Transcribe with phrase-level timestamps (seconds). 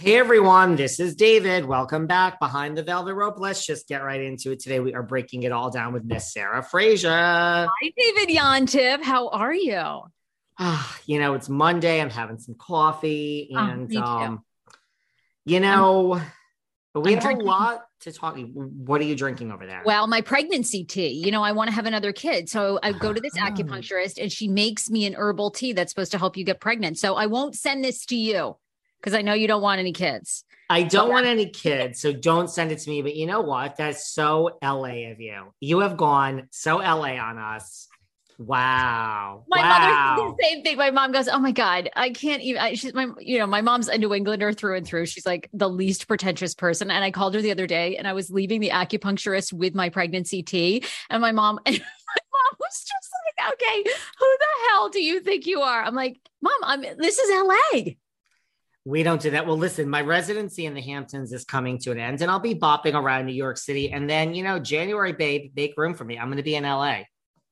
[0.00, 1.66] Hey everyone, this is David.
[1.66, 3.38] Welcome back behind the velvet rope.
[3.38, 4.58] Let's just get right into it.
[4.60, 7.10] Today we are breaking it all down with Miss Sarah Fraser.
[7.10, 9.02] Hi, David Yontef.
[9.02, 10.00] How are you?
[10.58, 12.00] Ah, you know, it's Monday.
[12.00, 13.98] I'm having some coffee, Oh, and too.
[14.00, 14.42] um,
[15.44, 16.18] you know,
[16.94, 18.38] we I'm have drinking- a lot to talk.
[18.54, 19.82] What are you drinking over there?
[19.84, 21.08] Well, my pregnancy tea.
[21.08, 22.48] You know, I want to have another kid.
[22.48, 23.42] So I go to this Oh.
[23.42, 26.98] acupuncturist and she makes me an herbal tea that's supposed to help you get pregnant.
[26.98, 28.56] So I won't send this to you
[29.00, 30.44] because I know you don't want any kids.
[30.68, 33.02] I don't want any kids, so don't send it to me.
[33.02, 33.76] But you know what?
[33.76, 35.52] That's so LA of you.
[35.58, 37.88] You have gone so LA on us.
[38.38, 39.44] Wow.
[39.48, 40.16] My wow.
[40.16, 40.76] mother the same thing.
[40.78, 43.60] My mom goes, "Oh my god, I can't even." I, she's my, you know, my
[43.60, 45.06] mom's a New Englander through and through.
[45.06, 46.90] She's like the least pretentious person.
[46.90, 49.90] And I called her the other day, and I was leaving the acupuncturist with my
[49.90, 54.88] pregnancy tea, and my mom, and my mom was just like, "Okay, who the hell
[54.88, 56.80] do you think you are?" I'm like, "Mom, I'm.
[56.96, 57.98] This is L.A."
[58.90, 59.46] We don't do that.
[59.46, 62.56] Well, listen, my residency in the Hamptons is coming to an end, and I'll be
[62.56, 63.92] bopping around New York City.
[63.92, 66.18] And then, you know, January, babe, make room for me.
[66.18, 67.02] I'm going to be in LA.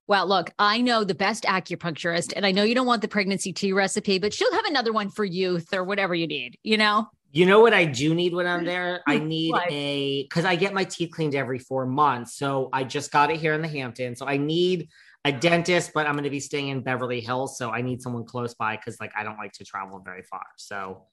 [0.09, 3.53] Well, look, I know the best acupuncturist, and I know you don't want the pregnancy
[3.53, 6.59] tea recipe, but she'll have another one for youth or whatever you need.
[6.65, 7.07] You know.
[7.31, 9.03] You know what I do need when I'm there?
[9.07, 9.71] I need What?
[9.71, 12.37] a because I get my teeth cleaned every four months.
[12.37, 14.19] So I just got it here in the Hamptons.
[14.19, 14.89] So I need
[15.25, 17.59] a dentist, but I'm going to be staying in Beverly Hills.
[17.59, 20.47] So I need someone close by because, like, I don't like to travel very far.
[20.57, 21.05] So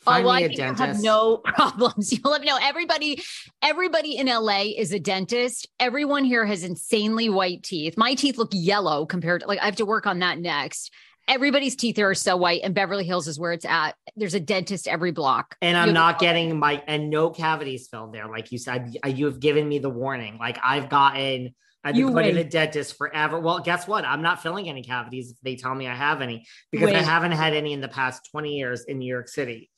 [0.00, 0.86] find oh, well, I a think you'll dentist.
[0.86, 2.12] have no problems.
[2.12, 3.22] You'll have no everybody.
[3.62, 5.68] Everybody in LA is a dentist.
[5.80, 7.96] Everyone here has insanely white teeth.
[7.96, 10.92] My teeth look yellow compared to like I have to work on that next.
[11.26, 13.96] Everybody's teeth are so white, and Beverly Hills is where it's at.
[14.16, 15.56] There's a dentist every block.
[15.60, 18.28] and I'm not getting my and no cavities filled there.
[18.30, 20.38] Like you said, y- you have given me the warning.
[20.38, 21.54] Like I've gotten,
[21.84, 23.38] I've been You going to the dentist forever.
[23.40, 24.06] Well, guess what?
[24.06, 27.32] I'm not filling any cavities if they tell me I have any because I haven't
[27.32, 29.68] had any in the past 20 years in New York City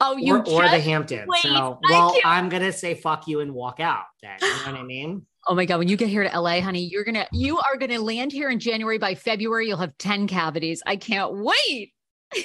[0.00, 1.26] Oh, you or, or the Hamptons.
[1.28, 4.04] wait, so, well, I'm gonna say fuck you and walk out.
[4.22, 5.26] Then you know what I mean?
[5.46, 5.78] Oh my god!
[5.78, 8.58] When you get here to LA, honey, you're gonna you are gonna land here in
[8.58, 8.98] January.
[8.98, 10.82] By February, you'll have ten cavities.
[10.86, 11.92] I can't wait.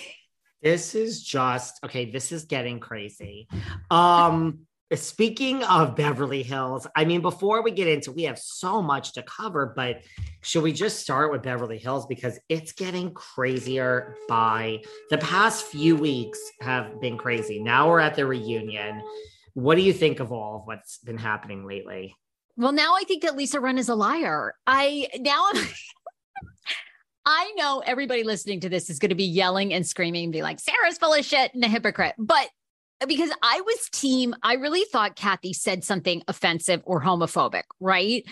[0.62, 2.12] This is just okay.
[2.12, 3.48] This is getting crazy.
[3.90, 4.66] Um,
[4.96, 9.24] speaking of Beverly Hills, I mean, before we get into, we have so much to
[9.24, 10.02] cover, but
[10.42, 15.96] should we just start with Beverly Hills because it's getting crazier by the past few
[15.96, 17.62] weeks have been crazy.
[17.62, 19.04] Now we're at the reunion.
[19.54, 22.16] What do you think of all of what's been happening lately?
[22.58, 24.56] Well, now I think that Lisa Rinna is a liar.
[24.66, 25.68] I now I'm
[27.26, 30.42] I know everybody listening to this is going to be yelling and screaming and be
[30.42, 32.16] like, Sarah's full of shit and a hypocrite.
[32.18, 32.50] But
[33.08, 38.26] because I was team, I really thought Kathy said something offensive or homophobic, right?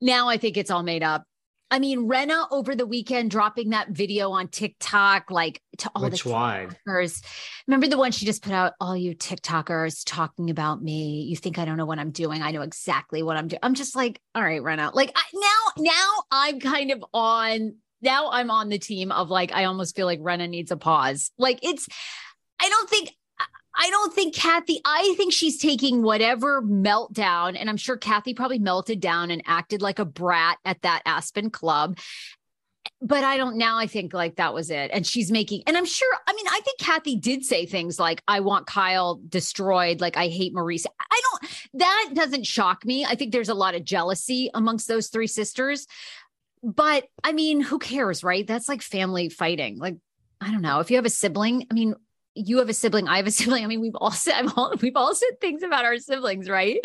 [0.00, 1.24] Now I think it's all made up.
[1.70, 6.24] I mean, Rinna over the weekend dropping that video on TikTok, like to all Which
[6.24, 6.30] the?
[6.30, 7.22] TikTokers.
[7.66, 8.72] Remember the one she just put out?
[8.80, 11.26] All you TikTokers talking about me.
[11.28, 12.40] You think I don't know what I'm doing?
[12.40, 13.60] I know exactly what I'm doing.
[13.62, 14.94] I'm just like, all right, Rinna.
[14.94, 17.74] Like I, now, now I'm kind of on.
[18.00, 21.32] Now I'm on the team of like, I almost feel like Rinna needs a pause.
[21.36, 21.86] Like it's,
[22.60, 23.10] I don't think.
[23.76, 28.58] I don't think Kathy, I think she's taking whatever meltdown, and I'm sure Kathy probably
[28.58, 31.98] melted down and acted like a brat at that Aspen club.
[33.00, 34.90] But I don't now, I think like that was it.
[34.92, 38.22] And she's making, and I'm sure, I mean, I think Kathy did say things like,
[38.26, 40.86] I want Kyle destroyed, like, I hate Maurice.
[40.98, 43.04] I don't, that doesn't shock me.
[43.04, 45.86] I think there's a lot of jealousy amongst those three sisters.
[46.62, 48.44] But I mean, who cares, right?
[48.44, 49.78] That's like family fighting.
[49.78, 49.96] Like,
[50.40, 50.80] I don't know.
[50.80, 51.94] If you have a sibling, I mean,
[52.46, 53.64] you have a sibling, I have a sibling.
[53.64, 56.80] I mean, we've all said all, we've all said things about our siblings, right?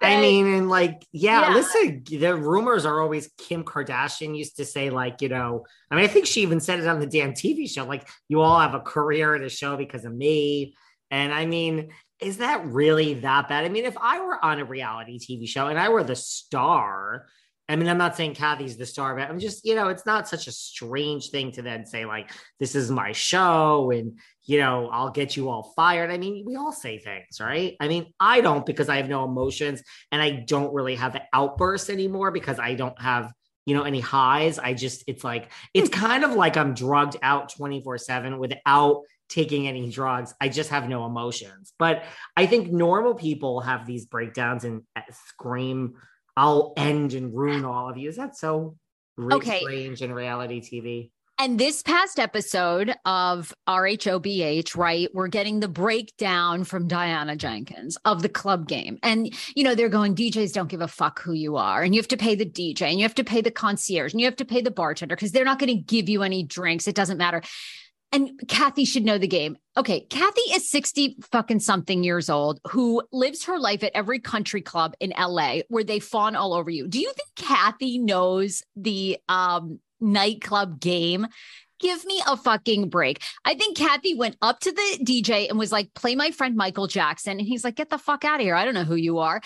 [0.00, 4.64] I mean, and like, yeah, yeah, listen, the rumors are always Kim Kardashian used to
[4.64, 7.34] say, like, you know, I mean, I think she even said it on the damn
[7.34, 10.74] TV show, like, you all have a career at a show because of me.
[11.12, 11.90] And I mean,
[12.20, 13.64] is that really that bad?
[13.64, 17.26] I mean, if I were on a reality TV show and I were the star,
[17.68, 20.28] I mean, I'm not saying Kathy's the star, but I'm just, you know, it's not
[20.28, 24.88] such a strange thing to then say, like, this is my show and, you know,
[24.90, 26.10] I'll get you all fired.
[26.10, 27.76] I mean, we all say things, right?
[27.80, 31.88] I mean, I don't because I have no emotions and I don't really have outbursts
[31.88, 33.32] anymore because I don't have,
[33.64, 34.58] you know, any highs.
[34.58, 39.66] I just, it's like, it's kind of like I'm drugged out 24 7 without taking
[39.66, 40.34] any drugs.
[40.40, 41.72] I just have no emotions.
[41.78, 42.04] But
[42.36, 45.94] I think normal people have these breakdowns and uh, scream
[46.36, 48.08] I'll end and ruin all of you.
[48.08, 48.76] Is that so
[49.18, 49.60] okay.
[49.60, 51.10] strange in reality TV?
[51.38, 58.22] And this past episode of RHOBH, right, we're getting the breakdown from Diana Jenkins of
[58.22, 58.98] the club game.
[59.02, 61.82] And, you know, they're going, DJs don't give a fuck who you are.
[61.82, 64.20] And you have to pay the DJ and you have to pay the concierge and
[64.20, 66.86] you have to pay the bartender because they're not going to give you any drinks.
[66.86, 67.42] It doesn't matter
[68.12, 69.56] and Kathy should know the game.
[69.76, 74.60] Okay, Kathy is 60 fucking something years old who lives her life at every country
[74.60, 76.86] club in LA where they fawn all over you.
[76.86, 81.26] Do you think Kathy knows the um nightclub game?
[81.80, 83.20] Give me a fucking break.
[83.44, 86.86] I think Kathy went up to the DJ and was like, play my friend Michael
[86.86, 87.38] Jackson.
[87.38, 88.54] And he's like, get the fuck out of here.
[88.54, 89.40] I don't know who you are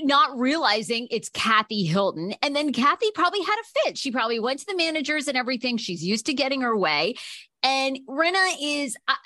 [0.00, 2.34] not realizing it's Kathy Hilton.
[2.42, 3.98] And then Kathy probably had a fit.
[3.98, 5.76] She probably went to the managers and everything.
[5.76, 7.14] She's used to getting her way.
[7.62, 8.96] And Rinna is.
[9.08, 9.16] I,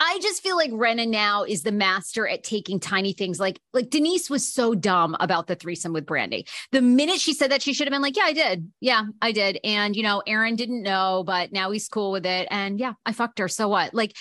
[0.00, 3.90] I just feel like Rinna now is the master at taking tiny things like like
[3.90, 6.48] Denise was so dumb about the threesome with Brandi.
[6.72, 8.72] The minute she said that, she should have been like, "Yeah, I did.
[8.80, 12.48] Yeah, I did." And you know, Aaron didn't know, but now he's cool with it.
[12.50, 13.48] And yeah, I fucked her.
[13.48, 13.94] So what?
[13.94, 14.14] Like,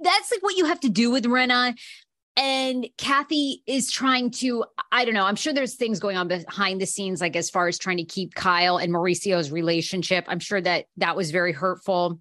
[0.00, 1.78] that's like what you have to do with Rinna.
[2.36, 6.80] And Kathy is trying to, I don't know, I'm sure there's things going on behind
[6.80, 10.24] the scenes, like as far as trying to keep Kyle and Mauricio's relationship.
[10.28, 12.20] I'm sure that that was very hurtful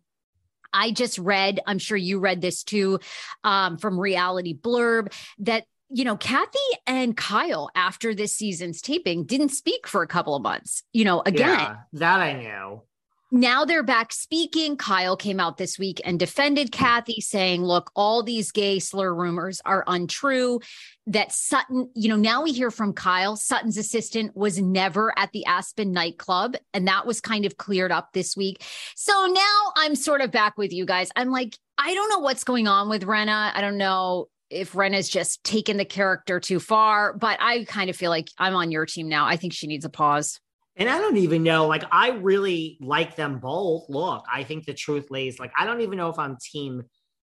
[0.73, 2.99] I just read, I'm sure you read this too,
[3.43, 9.49] um, from Reality Blurb that you know, Kathy and Kyle after this season's taping didn't
[9.49, 10.83] speak for a couple of months.
[10.93, 12.83] You know, again, yeah, that I knew
[13.31, 14.77] now they're back speaking.
[14.77, 16.79] Kyle came out this week and defended hmm.
[16.79, 20.59] Kathy, saying, Look, all these gay slur rumors are untrue.
[21.07, 25.45] That Sutton, you know, now we hear from Kyle, Sutton's assistant was never at the
[25.45, 26.55] Aspen nightclub.
[26.73, 28.63] And that was kind of cleared up this week.
[28.95, 31.09] So now I'm sort of back with you guys.
[31.15, 33.51] I'm like, I don't know what's going on with Rinna.
[33.55, 37.95] I don't know if Rinna's just taken the character too far, but I kind of
[37.95, 39.25] feel like I'm on your team now.
[39.25, 40.39] I think she needs a pause.
[40.79, 43.89] And I don't even know, like, I really like them both.
[43.89, 46.83] Look, I think the truth lays, like, I don't even know if I'm team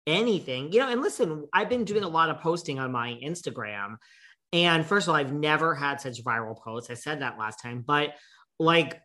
[0.08, 0.90] anything, you know.
[0.90, 3.98] And listen, I've been doing a lot of posting on my Instagram.
[4.52, 6.90] And first of all, I've never had such viral posts.
[6.90, 8.16] I said that last time, but
[8.58, 9.00] like,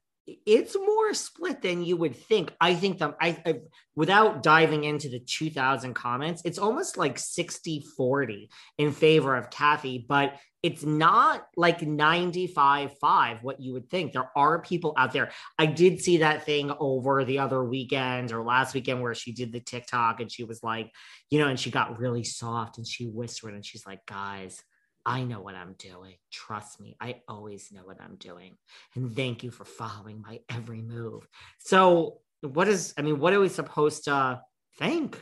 [0.46, 2.52] it's more split than you would think.
[2.60, 3.60] I think that I, I,
[3.96, 10.04] without diving into the 2000 comments, it's almost like 60 40 in favor of Kathy,
[10.08, 14.12] but it's not like 95 5 what you would think.
[14.12, 15.30] There are people out there.
[15.58, 19.52] I did see that thing over the other weekend or last weekend where she did
[19.52, 20.92] the TikTok and she was like,
[21.30, 24.62] you know, and she got really soft and she whispered and she's like, guys,
[25.06, 26.14] I know what I'm doing.
[26.30, 28.56] Trust me, I always know what I'm doing.
[28.94, 31.26] And thank you for following my every move.
[31.58, 34.40] So, what is, I mean, what are we supposed to
[34.78, 35.18] think?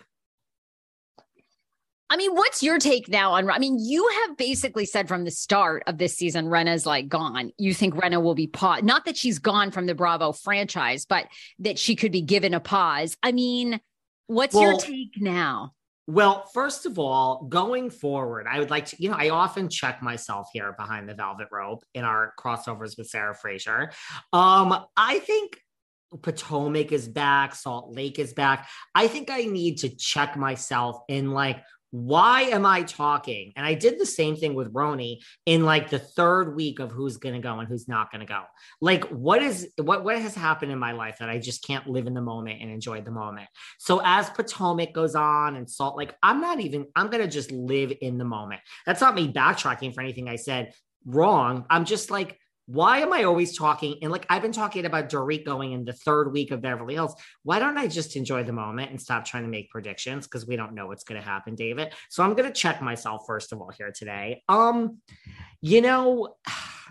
[2.11, 3.51] I mean, what's your take now on?
[3.51, 7.51] I mean, you have basically said from the start of this season, Rinna's like gone.
[7.59, 8.85] You think Rinna will be paused?
[8.85, 11.27] Not that she's gone from the Bravo franchise, but
[11.59, 13.17] that she could be given a pause.
[13.23, 13.79] I mean,
[14.27, 15.75] what's well, your take now?
[16.09, 20.03] Well, first of all, going forward, I would like to, you know, I often check
[20.03, 23.93] myself here behind the velvet rope in our crossovers with Sarah Fraser.
[24.33, 25.61] Um, I think
[26.23, 28.71] Potomac is back, Salt Lake is back.
[28.95, 33.53] I think I need to check myself in like why am I talking?
[33.57, 37.17] And I did the same thing with Roni in like the third week of who's
[37.17, 38.43] going to go and who's not going to go.
[38.81, 42.07] Like, what is what what has happened in my life that I just can't live
[42.07, 43.49] in the moment and enjoy the moment?
[43.79, 46.87] So as Potomac goes on and Salt, like I'm not even.
[46.95, 48.61] I'm going to just live in the moment.
[48.87, 50.75] That's not me backtracking for anything I said
[51.07, 51.65] wrong.
[51.71, 53.97] I'm just like why am I always talking?
[54.03, 57.15] And like I've been talking about Dorit going in the third week of Beverly Hills.
[57.43, 60.27] Why don't I just enjoy the moment and stop trying to make predictions?
[60.27, 61.95] Because we don't know what's going to happen, David.
[62.11, 64.43] So I'm going to check myself first of all here today.
[64.51, 64.99] Um,
[65.63, 66.37] you know,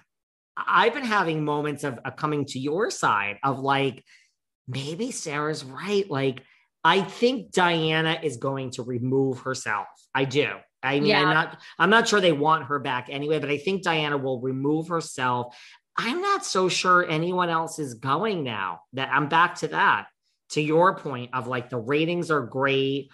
[0.57, 4.03] I've been having moments of, of coming to your side of like,
[4.67, 6.10] maybe Sarah's right.
[6.10, 6.41] Like,
[6.84, 9.86] I think Diana is going to remove herself.
[10.15, 10.53] I do.
[10.84, 11.22] I mean, yeah.
[11.22, 14.39] I'm not I'm not sure they want her back anyway, but I think Diana will
[14.39, 15.57] remove herself.
[15.98, 18.81] I'm not so sure anyone else is going now.
[18.93, 20.07] That I'm back to that.
[20.51, 23.10] To your point of like the ratings are great.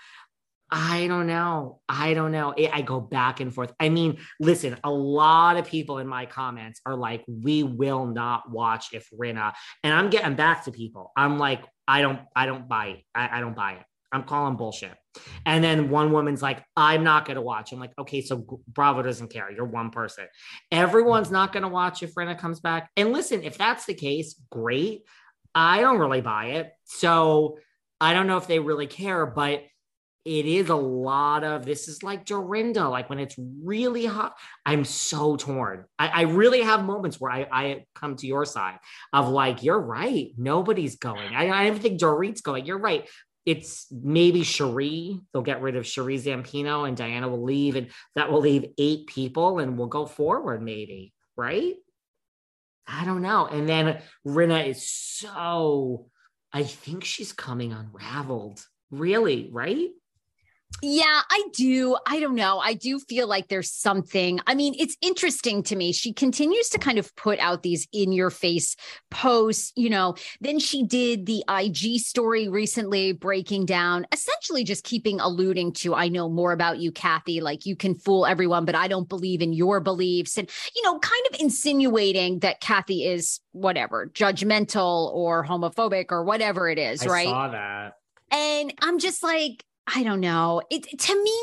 [0.75, 1.81] I don't know.
[1.87, 2.53] I don't know.
[2.57, 3.71] I go back and forth.
[3.79, 8.49] I mean, listen, a lot of people in my comments are like, we will not
[8.49, 9.53] watch if Rinna.
[9.83, 11.11] And I'm getting back to people.
[11.15, 13.03] I'm like, I don't, I don't buy it.
[13.13, 13.83] I, I don't buy it.
[14.13, 14.93] I'm calling bullshit.
[15.45, 17.71] And then one woman's like, I'm not going to watch.
[17.71, 19.51] I'm like, okay, so Bravo doesn't care.
[19.51, 20.25] You're one person.
[20.71, 22.89] Everyone's not going to watch if Rinna comes back.
[22.95, 25.01] And listen, if that's the case, great.
[25.55, 26.71] I don't really buy it.
[26.85, 27.57] So
[27.99, 29.63] I don't know if they really care, but
[30.25, 34.35] it is a lot of this is like Dorinda, like when it's really hot.
[34.65, 35.83] I'm so torn.
[35.99, 38.79] I, I really have moments where I, I, come to your side
[39.11, 40.31] of like, you're right.
[40.37, 41.35] Nobody's going.
[41.35, 42.65] I, I don't think Dorit's going.
[42.65, 43.07] You're right
[43.45, 45.19] it's maybe Sheree.
[45.31, 49.07] They'll get rid of Sheree Zampino and Diana will leave, and that will leave eight
[49.07, 51.75] people, and we'll go forward, maybe, right?
[52.87, 53.45] I don't know.
[53.47, 56.07] And then Rinna is so,
[56.51, 58.65] I think she's coming unraveled.
[58.91, 59.89] Really, right?
[60.81, 61.95] Yeah, I do.
[62.05, 62.59] I don't know.
[62.59, 64.41] I do feel like there's something.
[64.47, 65.93] I mean, it's interesting to me.
[65.93, 68.75] She continues to kind of put out these in your face
[69.09, 70.15] posts, you know.
[70.41, 76.09] Then she did the IG story recently breaking down, essentially just keeping alluding to, I
[76.09, 77.39] know more about you, Kathy.
[77.39, 80.37] Like you can fool everyone, but I don't believe in your beliefs.
[80.37, 86.67] And, you know, kind of insinuating that Kathy is whatever, judgmental or homophobic or whatever
[86.67, 87.27] it is, I right?
[87.27, 87.97] I saw that.
[88.31, 90.61] And I'm just like, I don't know.
[90.69, 91.33] It to me,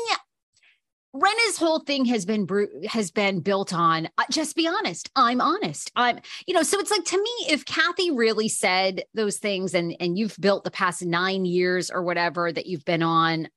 [1.13, 2.47] Rinna's whole thing has been
[2.87, 5.09] has been built on uh, just be honest.
[5.15, 5.91] I'm honest.
[5.95, 9.95] I'm you know, so it's like to me if Kathy really said those things and
[9.99, 13.49] and you've built the past 9 years or whatever that you've been on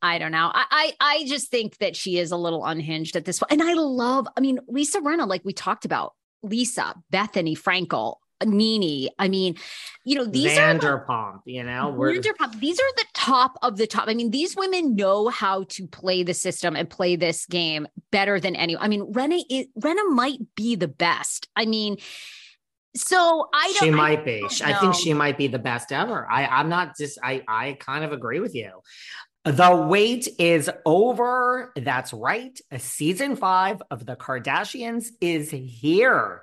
[0.00, 0.50] I don't know.
[0.54, 3.50] I, I, I just think that she is a little unhinged at this point.
[3.50, 9.08] And I love, I mean, Lisa Rinna, like we talked about, Lisa, Bethenny Frankel, NeNe.
[9.18, 9.56] I mean,
[10.04, 12.58] you know, these Vanderpump, are you know, Vanderpump.
[12.60, 14.08] These are the top of the top.
[14.08, 18.40] I mean, these women know how to play the system and play this game better
[18.40, 18.84] than anyone.
[18.84, 21.48] I mean, Rinna is Rinna might be the best.
[21.56, 21.98] I mean,
[22.96, 23.88] so I don't.
[23.88, 24.46] She might I be.
[24.64, 26.26] I think she might be the best ever.
[26.30, 27.18] I I'm not just.
[27.22, 28.82] I I kind of agree with you.
[29.44, 31.72] The wait is over.
[31.74, 32.58] That's right.
[32.70, 36.42] A season five of The Kardashians is here.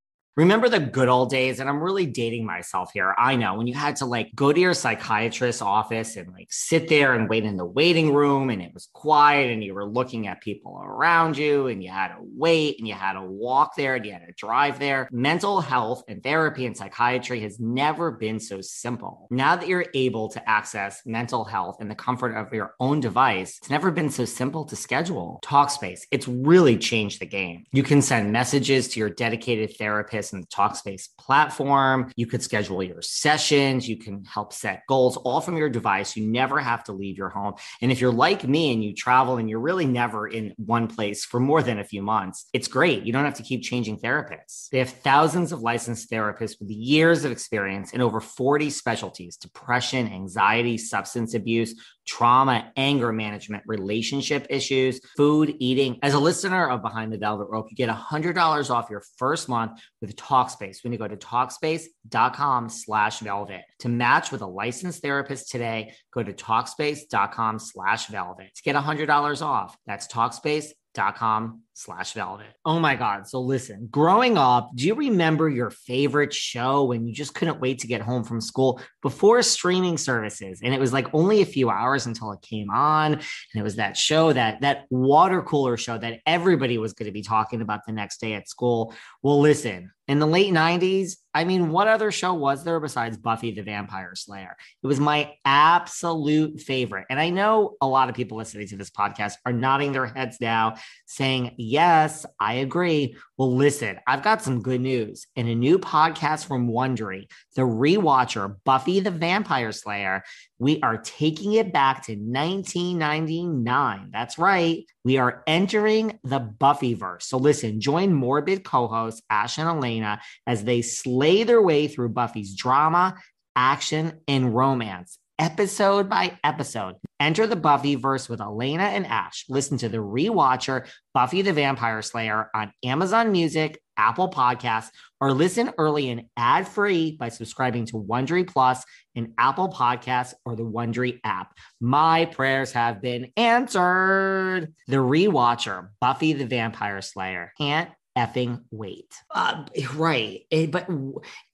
[0.37, 1.59] Remember the good old days?
[1.59, 3.13] And I'm really dating myself here.
[3.17, 6.87] I know when you had to like go to your psychiatrist's office and like sit
[6.87, 10.27] there and wait in the waiting room and it was quiet and you were looking
[10.27, 13.95] at people around you and you had to wait and you had to walk there
[13.95, 15.09] and you had to drive there.
[15.11, 19.27] Mental health and therapy and psychiatry has never been so simple.
[19.31, 23.57] Now that you're able to access mental health in the comfort of your own device,
[23.57, 25.41] it's never been so simple to schedule.
[25.43, 27.65] Talkspace, it's really changed the game.
[27.73, 32.11] You can send messages to your dedicated therapist in the Talkspace platform.
[32.15, 33.89] You could schedule your sessions.
[33.89, 36.15] You can help set goals all from your device.
[36.15, 37.55] You never have to leave your home.
[37.81, 41.25] And if you're like me and you travel and you're really never in one place
[41.25, 43.03] for more than a few months, it's great.
[43.03, 44.69] You don't have to keep changing therapists.
[44.69, 50.07] They have thousands of licensed therapists with years of experience in over 40 specialties depression,
[50.11, 51.75] anxiety, substance abuse
[52.11, 55.97] trauma, anger management, relationship issues, food, eating.
[56.03, 59.79] As a listener of Behind the Velvet Rope, you get $100 off your first month
[60.01, 63.61] with Talkspace when you go to Talkspace.com slash velvet.
[63.79, 69.41] To match with a licensed therapist today, go to Talkspace.com slash velvet to get $100
[69.41, 69.77] off.
[69.87, 72.47] That's Talkspace dot com slash velvet.
[72.65, 73.27] Oh my God.
[73.27, 77.79] So listen, growing up, do you remember your favorite show when you just couldn't wait
[77.79, 80.61] to get home from school before streaming services?
[80.63, 83.13] And it was like only a few hours until it came on.
[83.13, 83.23] And
[83.55, 87.23] it was that show that that water cooler show that everybody was going to be
[87.23, 88.93] talking about the next day at school.
[89.23, 93.51] Well, listen, in the late 90s, I mean, what other show was there besides Buffy
[93.51, 94.57] the Vampire Slayer?
[94.83, 97.05] It was my absolute favorite.
[97.09, 100.37] And I know a lot of people listening to this podcast are nodding their heads
[100.41, 103.15] now, saying, Yes, I agree.
[103.37, 105.25] Well, listen, I've got some good news.
[105.35, 110.23] In a new podcast from Wondery, the rewatcher Buffy the Vampire Slayer,
[110.59, 114.09] we are taking it back to 1999.
[114.11, 114.85] That's right.
[115.03, 117.23] We are entering the Buffyverse.
[117.23, 122.55] So listen, join morbid co-hosts Ash and Alaina as they slay their way through Buffy's
[122.55, 123.15] drama,
[123.55, 126.95] action, and romance episode by episode.
[127.19, 129.43] Enter the Buffyverse with Alaina and Ash.
[129.49, 135.71] Listen to the rewatcher Buffy the Vampire Slayer on Amazon Music, Apple Podcasts, or listen
[135.79, 138.83] early and ad free by subscribing to Wondery Plus
[139.15, 141.53] in Apple Podcasts or the Wondery app.
[141.79, 144.71] My prayers have been answered.
[144.87, 149.13] The rewatcher Buffy the Vampire Slayer can't effing wait.
[149.33, 149.65] Uh,
[149.95, 150.41] right.
[150.49, 150.87] It, eh, but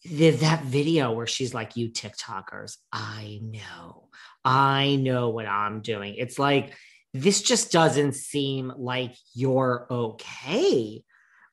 [0.03, 4.09] the, that video where she's like, you TikTokers, I know,
[4.43, 6.15] I know what I'm doing.
[6.17, 6.73] It's like,
[7.13, 11.03] this just doesn't seem like you're okay.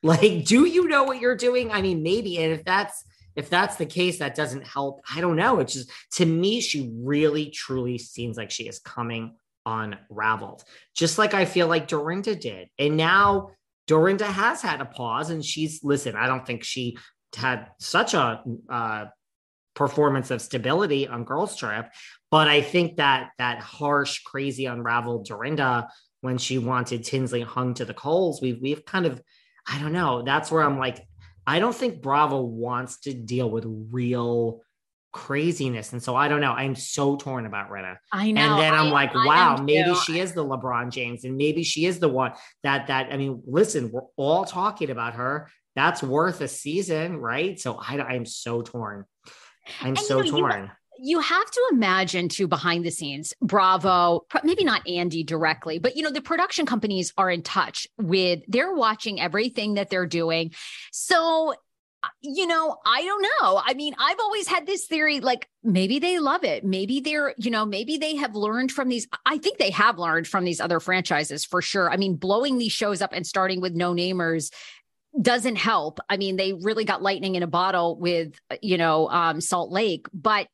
[0.03, 1.71] Like, do you know what you're doing?
[1.71, 2.37] I mean, maybe.
[2.37, 3.03] And if that's,
[3.35, 5.01] if that's the case, that doesn't help.
[5.11, 5.59] I don't know.
[5.59, 10.63] It's just, to me, she really, truly seems like she is coming unraveled,
[10.93, 12.69] just like I feel like Dorinda did.
[12.77, 13.51] And now
[13.87, 16.15] Dorinda has had a pause, and she's listen.
[16.15, 16.97] I don't think she
[17.35, 19.05] had such a uh,
[19.75, 21.87] performance of stability on Girls Trip,
[22.31, 25.87] but I think that that harsh, crazy, unraveled Dorinda
[26.21, 29.21] when she wanted Tinsley hung to the coals, we've we've kind of,
[29.67, 30.23] I don't know.
[30.23, 31.05] That's where I'm like,
[31.45, 34.61] I don't think Bravo wants to deal with real
[35.15, 35.93] craziness.
[35.93, 36.51] And so I don't know.
[36.51, 37.95] I'm so torn about Rinna.
[38.11, 38.41] I know.
[38.41, 41.85] And then I'm I, like, wow, maybe she is the LeBron James and maybe she
[41.85, 45.49] is the one that that I mean, listen, we're all talking about her.
[45.73, 47.57] That's worth a season, right?
[47.57, 49.05] So I I'm so torn.
[49.79, 50.71] I'm and so you know, torn.
[50.99, 55.97] You, you have to imagine too behind the scenes bravo maybe not andy directly but
[55.97, 60.53] you know the production companies are in touch with they're watching everything that they're doing
[60.93, 61.53] so
[62.21, 63.61] you know, I don't know.
[63.63, 66.63] I mean, I've always had this theory like maybe they love it.
[66.63, 69.07] Maybe they're, you know, maybe they have learned from these.
[69.25, 71.89] I think they have learned from these other franchises for sure.
[71.89, 74.51] I mean, blowing these shows up and starting with no namers
[75.21, 75.99] doesn't help.
[76.09, 80.07] I mean, they really got lightning in a bottle with, you know, um, Salt Lake,
[80.13, 80.47] but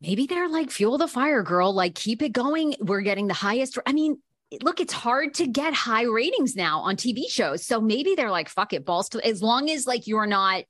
[0.00, 2.74] maybe they're like fuel the fire girl, like keep it going.
[2.80, 3.78] We're getting the highest.
[3.86, 4.18] I mean,
[4.62, 7.64] look, it's hard to get high ratings now on TV shows.
[7.66, 10.64] So maybe they're like, fuck it, balls to as long as like you're not,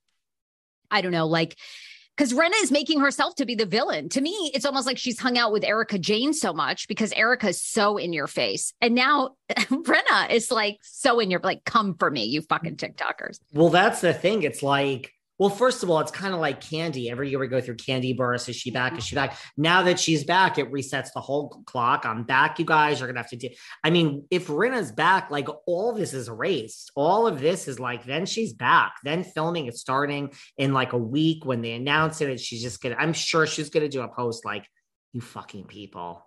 [0.90, 1.56] I don't know, like
[2.16, 4.08] because Rinna is making herself to be the villain.
[4.10, 7.60] To me, it's almost like she's hung out with Erika Jayne so much because Erika's
[7.60, 8.72] so in your face.
[8.80, 12.94] And now Rinna is like so in your like, come for me, you fucking mm.
[12.94, 13.38] TikTokers.
[13.52, 14.44] Well, that's the thing.
[14.44, 17.10] It's like well, first of all, it's kind of like candy.
[17.10, 18.48] Every year we go through Kandi Burruss.
[18.48, 18.92] Is she back?
[18.92, 19.04] Is mm-hmm.
[19.04, 19.38] she back?
[19.56, 22.04] Now that she's back, it resets the whole clock.
[22.04, 23.00] I'm back, you guys.
[23.00, 23.48] You're gonna have to do.
[23.84, 26.90] I mean, if Rinna's back, like all this is erased.
[26.94, 28.94] All of this is like then she's back.
[29.04, 32.30] Then filming is starting in like a week when they announce it.
[32.30, 32.96] And she's just gonna.
[32.98, 34.66] I'm sure she's gonna do a post like,
[35.12, 36.22] "You fucking people."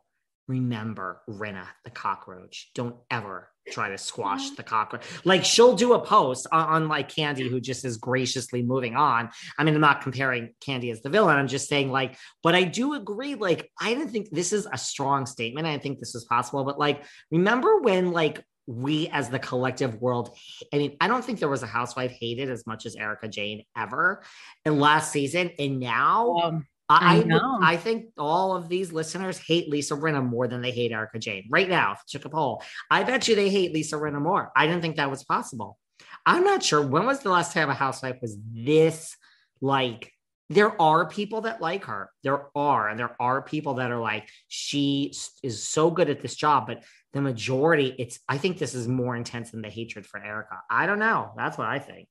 [0.50, 2.72] remember Rinna, the cockroach.
[2.74, 5.04] Don't ever try to squash the cockroach.
[5.26, 9.30] Like she'll do a post on, like Kandi, who just is graciously moving on.
[9.58, 11.38] I mean, I'm not comparing Kandi as the villain.
[11.38, 13.36] I'm just saying, like, but I do agree.
[13.36, 15.68] Like, I didn't think this is a strong statement.
[15.68, 20.38] I think this was possible, but like, remember when like we as the collective world
[20.72, 23.64] i mean i don't think there was a housewife hated as much as erika jayne
[23.76, 24.22] ever
[24.64, 29.70] in last season and now um, I, I, I, think all of these listeners hate
[29.70, 31.98] Lisa Rinna more than they hate Erika Jayne right now.
[32.08, 32.64] Took a poll.
[32.90, 34.52] I bet you they hate Lisa Rinna more.
[34.56, 35.78] I didn't think that was possible.
[36.26, 39.16] I'm not sure when was the last time a housewife was this
[39.62, 40.12] like.
[40.52, 42.10] There are people that like her.
[42.24, 46.34] There are, and there are people that are like, she is so good at this
[46.34, 46.66] job.
[46.66, 50.60] But the majority, it's, I think this is more intense than the hatred for Erika.
[50.68, 51.34] I don't know.
[51.38, 52.08] That's what I think.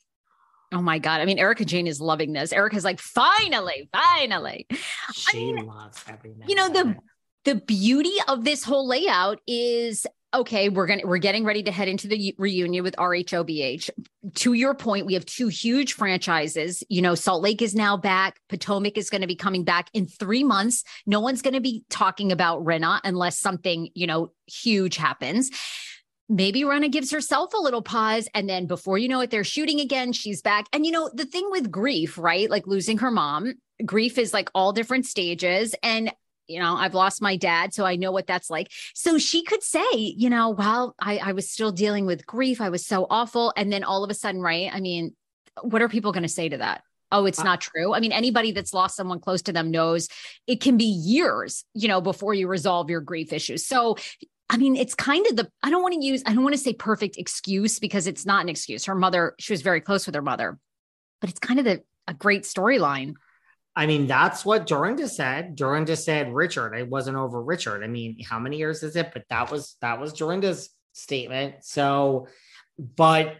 [0.72, 1.20] Oh my God.
[1.20, 2.52] I mean, Erika Jayne is loving this.
[2.52, 4.66] Erika's like, finally, finally.
[5.14, 6.96] She I mean, loves every You know, the
[7.44, 11.88] the beauty of this whole layout is okay, we're gonna we're getting ready to head
[11.88, 13.88] into the reunion with RHOBH.
[14.35, 16.83] To your point, we have two huge franchises.
[16.90, 18.38] You know, Salt Lake is now back.
[18.50, 20.85] Potomac is going to be coming back in three months.
[21.07, 25.50] No one's going to be talking about Rinna unless something, you know, huge happens
[26.29, 28.29] maybe Rinna gives herself a little pause.
[28.35, 30.12] And then before you know it, they're shooting again.
[30.12, 30.67] She's back.
[30.73, 32.51] And you know, the thing with grief, right?
[32.51, 35.75] Like losing her mom, grief is like all different stages.
[35.83, 36.12] And
[36.47, 38.73] you know, I've lost my dad, so I know what that's like.
[38.95, 42.62] So she could say, you know, well, I, I was still dealing with grief.
[42.62, 43.53] I was so awful.
[43.55, 44.71] And then all of a sudden, right?
[44.73, 45.14] I mean,
[45.61, 46.83] what are people going to say to that?
[47.11, 50.09] oh it's uh not true i mean anybody that's lost someone close to them knows
[50.47, 53.97] it can be years you know before you resolve your grief issues so
[54.51, 56.61] I mean, it's kind of the, I don't want to use, I don't want to
[56.61, 58.87] say perfect excuse because it's not an excuse.
[58.87, 60.59] Her mother, she was very close with her mother,
[61.21, 63.15] but it's kind of the, a great storyline.
[63.77, 65.55] I mean, that's what Dorinda said.
[65.55, 66.75] Dorinda said Richard.
[66.75, 67.85] It wasn't over Richard.
[67.85, 69.11] I mean, how many years is it?
[69.13, 71.57] But that was that was Dorinda's statement.
[71.61, 72.27] So,
[72.97, 73.37] but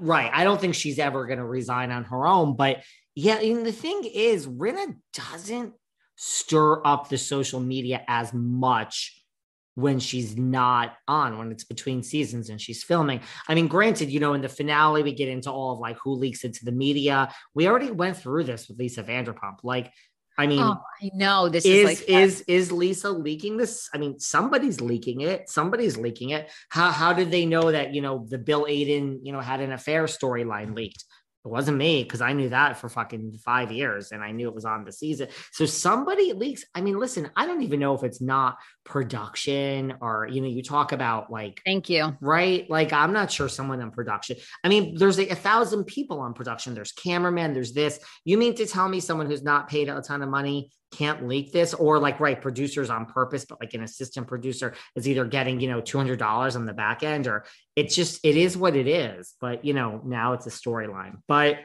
[0.00, 2.56] right, I don't think she's ever going to resign on her own.
[2.56, 2.82] But
[3.14, 5.74] yeah, and the thing is, Rinna doesn't
[6.16, 9.19] stir up the social media as much
[9.74, 13.20] when she's not on, when it's between seasons and she's filming.
[13.48, 16.14] I mean, granted, you know, in the finale, we get into all of like who
[16.14, 17.32] leaks into the media.
[17.54, 19.58] We already went through this with Lisa Vanderpump.
[19.62, 19.92] Like,
[20.38, 23.88] I mean, oh, I know this is is like is is Lisa leaking this?
[23.92, 25.50] I mean, somebody's leaking it.
[25.50, 26.50] Somebody's leaking it.
[26.70, 29.72] How how did they know that you know the Bill Aydin you know had an
[29.72, 31.04] affair storyline leaked?
[31.44, 34.54] It wasn't me because I knew that for fucking five years and I knew it
[34.54, 35.28] was on the season.
[35.52, 36.64] So somebody leaks.
[36.74, 40.62] I mean, listen, I don't even know if it's not production or, you know, you
[40.62, 42.14] talk about like, thank you.
[42.20, 42.68] Right.
[42.68, 44.36] Like, I'm not sure someone on production.
[44.62, 46.74] I mean, there's a, a thousand people on production.
[46.74, 47.98] There's cameramen, there's this.
[48.24, 51.52] You mean to tell me someone who's not paid a ton of money can't leak
[51.52, 55.60] this or like right producers on purpose but like an assistant producer is either getting
[55.60, 57.44] you know $200 on the back end or
[57.76, 59.34] it's just it is what it is.
[59.40, 61.22] But you know now it's a storyline.
[61.26, 61.58] But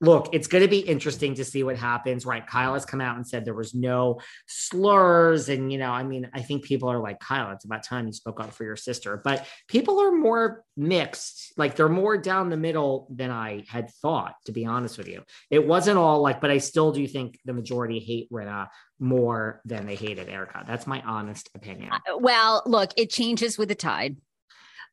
[0.00, 2.26] look, it's going to be interesting to see what happens.
[2.26, 2.46] Right.
[2.46, 5.48] Kyle has come out and said there was no slurs.
[5.48, 8.12] And, you know, I mean, I think people are like, Kyle, it's about time you
[8.12, 9.20] spoke up for your sister.
[9.22, 11.52] But people are more mixed.
[11.56, 15.22] Like they're more down the middle than I had thought, to be honest with you.
[15.50, 19.86] It wasn't all like, but I still do think the majority hate Rinna more than
[19.86, 20.64] they hated Erika.
[20.66, 21.92] That's my honest opinion.
[21.92, 24.16] Uh, well, look, it changes with the tide.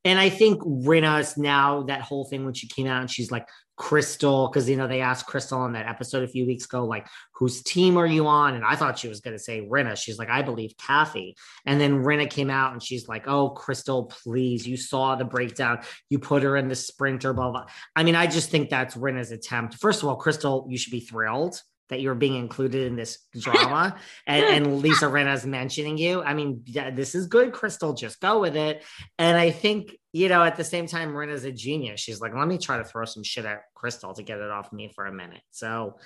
[0.04, 3.48] And I think Rinna's now that whole thing when she came out and she's like,
[3.82, 7.08] Crystal, because you know they asked Crystal on that episode a few weeks ago, like,
[7.34, 8.54] whose team are you on?
[8.54, 9.98] And I thought she was going to say Rinna.
[9.98, 11.36] She's like, I believe Kathy.
[11.66, 15.80] And then Rinna came out and she's like, Oh, Crystal, please, you saw the breakdown.
[16.10, 17.66] You put her in the sprinter, blah, blah.
[17.96, 19.80] I mean, I just think that's Rinna's attempt.
[19.80, 23.98] First of all, Crystal, you should be thrilled that you're being included in this drama
[24.28, 26.22] and, and, Lisa Rinna's mentioning you.
[26.22, 27.94] I mean, yeah, this is good, Crystal.
[27.94, 28.84] Just go with it.
[29.18, 32.02] And I think, you know, at the same time, Rinna's a genius.
[32.02, 34.74] She's like, let me try to throw some shit at Crystal to get it off
[34.74, 35.42] me for a minute.
[35.52, 35.98] So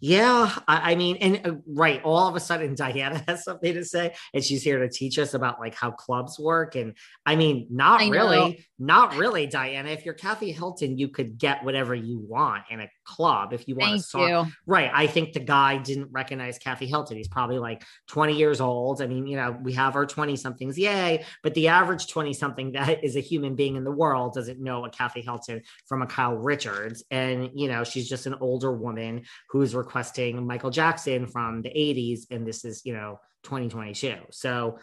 [0.00, 3.84] yeah, I, I mean, and uh, right, all of a sudden Diana has something to
[3.84, 6.74] say, and she's here to teach us about like how clubs work.
[6.74, 6.94] And
[7.26, 9.90] I mean, not I really, not really, Diana.
[9.90, 13.74] If you're Kathy Hilton, you could get whatever you want in a club if you
[13.74, 14.28] want Thank a song.
[14.28, 14.46] You.
[14.66, 14.90] Right.
[14.92, 17.16] I think the guy didn't recognize Kathy Hilton.
[17.16, 19.02] He's probably like 20 years old.
[19.02, 22.72] I mean, you know, we have our 20 somethings, yay, but the average 20 something
[22.72, 26.06] that is a human being in the world doesn't know a Kathy Hilton from a
[26.06, 27.04] Kyle Richards.
[27.10, 32.26] And, you know, she's just an older woman who's requesting Michael Jackson from the 80s.
[32.30, 34.14] And this is, you know, 2022.
[34.30, 34.78] So,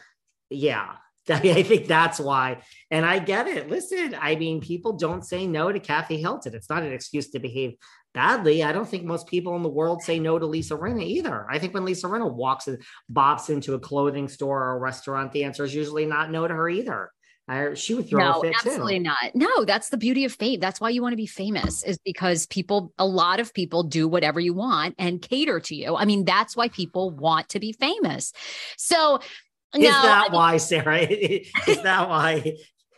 [0.50, 0.96] yeah,
[1.30, 2.62] I think that's why.
[2.92, 3.70] And I get it.
[3.70, 6.54] Listen, I mean, people don't say no to Kathy Hilton.
[6.54, 7.76] It's not an excuse to behave
[8.14, 8.64] badly.
[8.64, 11.48] I don't think most people in the world say no to Lisa Rinna either.
[11.50, 15.32] I think when Lisa Rinna walks and bops into a clothing store or a restaurant,
[15.32, 17.12] the answer is usually not no to her either.
[17.48, 19.04] I, she would throw no, a fit absolutely too.
[19.04, 19.18] not.
[19.34, 20.60] No, that's the beauty of fame.
[20.60, 24.08] That's why you want to be famous, is because people, a lot of people do
[24.08, 25.96] whatever you want and cater to you.
[25.96, 28.34] I mean, that's why people want to be famous.
[28.78, 29.20] So,
[29.74, 31.00] Is no, that I mean, why, Sarah?
[31.02, 32.58] Is that why?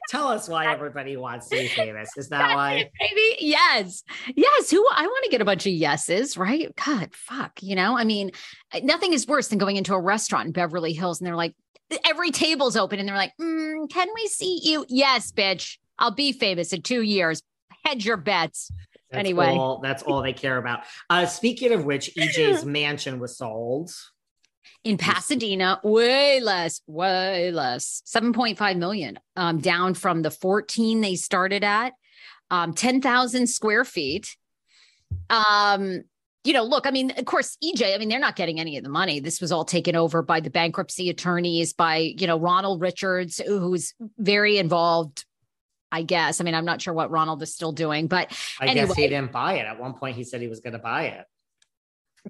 [0.10, 2.10] Tell us why everybody wants to be famous.
[2.18, 2.90] Is that why?
[3.00, 4.02] Maybe yes,
[4.36, 4.72] yes.
[4.72, 6.76] Who I want to get a bunch of yeses, right?
[6.84, 7.62] God, fuck.
[7.62, 8.32] You know, I mean,
[8.82, 11.54] nothing is worse than going into a restaurant in Beverly Hills and they're like,
[12.06, 15.78] every table's open and they're like, mm, "Can we see you?" Yes, bitch.
[15.98, 17.42] I'll be famous in two years.
[17.86, 18.72] Hedge your bets.
[19.12, 19.48] That's Anyway.
[19.48, 20.82] all, that's all they care about.
[21.10, 23.92] Uh, speaking of which, EJ's mansion was sold.
[24.84, 31.64] in Pasadena, way less, way less, 7.5 million, um, down from the 14 they started
[31.64, 31.94] at,
[32.52, 34.38] um, 10,000 square feet.
[35.30, 36.04] Um,
[36.44, 38.84] you know, look, I mean, of course, EJ, I mean, they're not getting any of
[38.84, 39.20] the money.
[39.20, 43.94] This was all taken over by the bankruptcy attorneys, by, you know, Ronald Richards, who's
[44.18, 45.26] very involved,
[45.92, 46.40] I guess.
[46.40, 49.34] I mean, I'm not sure what Ronald is still doing, but I guess he didn't
[49.34, 49.66] buy it.
[49.66, 51.26] At one point, he said he was going to buy it.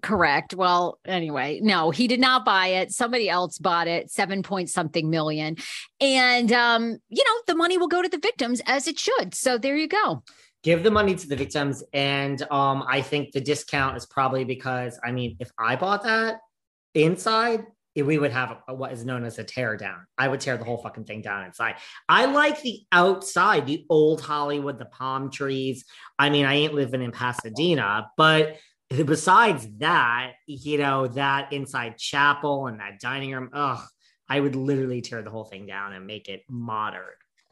[0.02, 0.54] Correct.
[0.54, 2.91] Well, anyway, no, he did not buy it.
[2.91, 5.58] Somebody else bought it, seven point something million.
[6.00, 9.34] And um, you know, the money will go to the victims as it should.
[9.34, 10.24] So there you go.
[10.62, 15.00] Give the money to the victims, and um, I think the discount is probably because
[15.04, 16.41] I mean, if I bought that
[16.93, 20.06] inside, we would have a, what is known as a tear down.
[20.17, 21.76] I would tear the whole fucking thing down inside.
[22.08, 25.86] I like the outside, the old Hollywood, the palm trees.
[26.17, 28.58] I mean, I ain't living in Pasadena, but
[28.89, 33.86] besides that, you know, that inside chapel and that dining room, ugh,
[34.28, 37.04] I would literally tear the whole thing down and make it modern.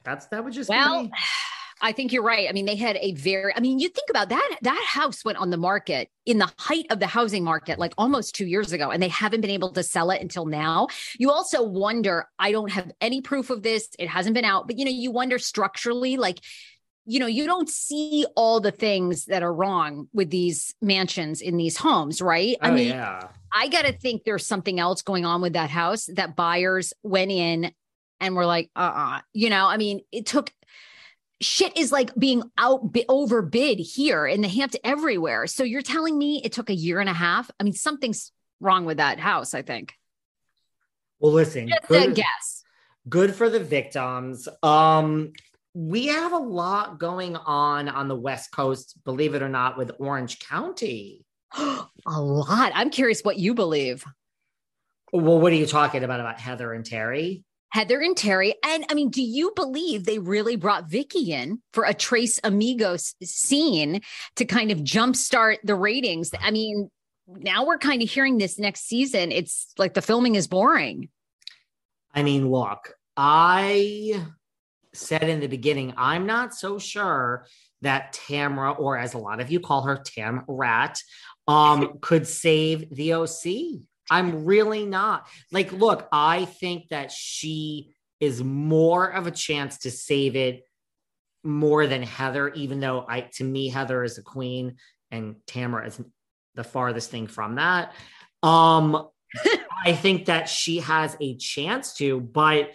[0.03, 1.11] That's that would just be Well, me.
[1.81, 2.49] I think you're right.
[2.49, 5.37] I mean, they had a very, I mean, you think about that, that house went
[5.37, 8.89] on the market in the height of the housing market, like almost two years ago,
[8.89, 10.87] and they haven't been able to sell it until now.
[11.19, 13.89] You also wonder, I don't have any proof of this.
[13.99, 16.39] It hasn't been out, but you know, you wonder structurally, like,
[17.05, 21.55] you know, you don't see all the things that are wrong with these mansions in
[21.55, 22.57] these homes, right?
[22.61, 23.29] Oh I mean, yeah.
[23.53, 27.31] I got to think there's something else going on with that house that buyers went
[27.31, 27.71] in
[28.19, 30.51] and were like, uh uh You know, I mean, it took
[31.41, 35.47] shit is like being out bi- overbid here in the Hampton everywhere.
[35.47, 37.49] So you're telling me it took a year and a half?
[37.59, 39.93] I mean, something's wrong with that house, I think.
[41.19, 42.63] Well, listen, Just a good, guess.
[43.07, 44.47] good for the victims.
[44.61, 45.33] Um,
[45.73, 49.91] we have a lot going on on the West Coast, believe it or not, with
[49.99, 51.23] Orange County.
[51.57, 51.87] a
[52.21, 52.71] lot.
[52.73, 54.03] I'm curious what you believe.
[55.13, 57.43] Well, what are you talking about about Heather and Terry?
[57.69, 58.55] Heather and Terry.
[58.65, 63.13] And I mean, do you believe they really brought Vicki in for a Tres Amigas
[63.23, 64.01] scene
[64.35, 66.31] to kind of jumpstart the ratings?
[66.39, 66.89] I mean,
[67.27, 69.31] now we're kind of hearing this next season.
[69.31, 71.09] It's like the filming is boring.
[72.13, 74.25] I mean, look, I
[74.93, 77.45] said in the beginning, I'm not so sure
[77.81, 80.99] that Tamra, or as a lot of you call her, Tam Rat,
[81.47, 83.81] um, could save the OC.
[84.09, 85.27] I'm really not.
[85.51, 90.63] Like, look, I think that she is more of a chance to save it
[91.43, 94.77] more than Heather, even though I to me, Heather is a queen
[95.11, 96.01] and Tamra is
[96.55, 97.93] the farthest thing from that.
[98.43, 99.07] Um,
[99.85, 102.71] I think that she has a chance to, but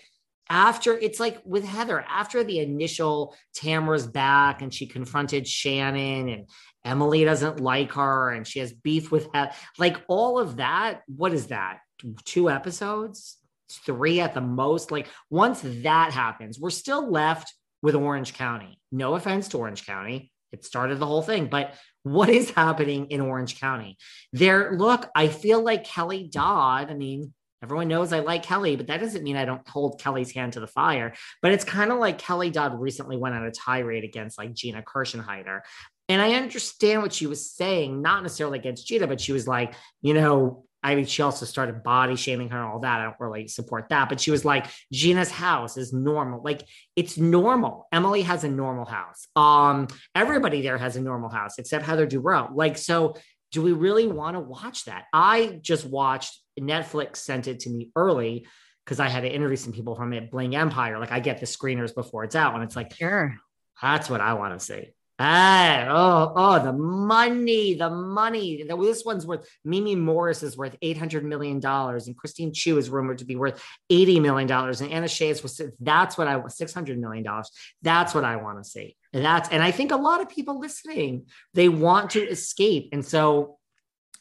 [0.53, 6.47] after it's like with Heather, after the initial Tamra's back and she confronted Shannon and
[6.85, 11.01] Emily doesn't like her and she has beef with Heather, like all of that.
[11.07, 11.79] What is that?
[12.27, 13.39] Two episodes,
[13.71, 14.91] three at the most.
[14.91, 18.79] Like once that happens, we're still left with Orange County.
[18.93, 20.31] No offense to Orange County.
[20.53, 23.97] It started the whole thing, but what is happening in Orange County?
[24.35, 26.91] There, look, I feel like Kelly Dodd.
[26.91, 30.33] I mean, everyone knows I like Kelly, but that doesn't mean I don't hold Kelly's
[30.33, 31.15] hand to the fire.
[31.41, 34.83] But it's kind of like Kelly Dodd recently went on a tirade against like Gina
[34.83, 35.61] Kirschenheiter.
[36.09, 39.75] And I understand what she was saying, not necessarily against Gina, but she was like,
[40.03, 43.01] you know, I mean, she also started body shaming her and all that.
[43.01, 44.09] I don't really support that.
[44.09, 46.43] But she was like, Gina's house is normal.
[46.43, 47.87] Like it's normal.
[47.93, 49.29] Emily has a normal house.
[49.37, 52.51] Um, everybody there has a normal house except Heather Dubrow.
[52.53, 53.15] Like, so
[53.53, 55.05] do we really want to watch that?
[55.13, 58.47] I just watched Netflix sent it to me early
[58.85, 60.99] because I had to interview some people from it, Bling Empire.
[60.99, 63.37] Like I get the screeners before it's out, and it's like, Sure.
[63.81, 64.93] that's what I want to see.
[65.19, 68.65] Ah, oh, oh, the money, the money.
[68.65, 72.91] This one's worth Mimi Morris is worth eight hundred million dollars, and Christine Chiu is
[72.91, 76.53] rumored to be worth eighty million dollars, and Anna is worth that's what I want
[76.53, 77.51] six hundred million dollars.
[77.83, 78.97] That's what I want to see.
[79.13, 82.91] And that's, and I think a lot of people listening, they want to escape.
[82.93, 83.59] And so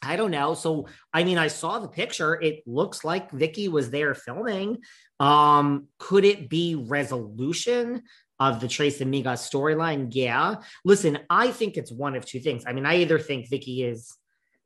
[0.02, 0.54] I don't know.
[0.54, 2.34] So, I mean, I saw the picture.
[2.40, 4.78] It looks like Vicki was there filming.
[5.20, 8.02] Um, could it be resolution
[8.40, 10.08] of the Tres Amigas storyline?
[10.10, 10.56] Yeah.
[10.84, 12.64] Listen, I think it's one of two things.
[12.66, 14.12] I mean, I either think Vicki is,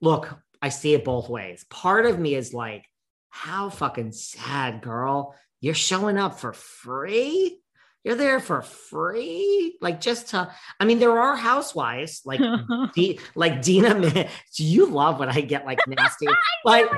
[0.01, 1.67] look, I see it both ways.
[1.69, 2.87] Part of me is like,
[3.29, 5.35] how fucking sad, girl.
[5.61, 7.61] You're showing up for free?
[8.05, 10.49] You're there for free, like just to.
[10.79, 12.41] I mean, there are housewives like
[12.95, 13.99] D, like Dina.
[14.01, 16.29] Do you love when I get like nasty?
[16.65, 16.89] but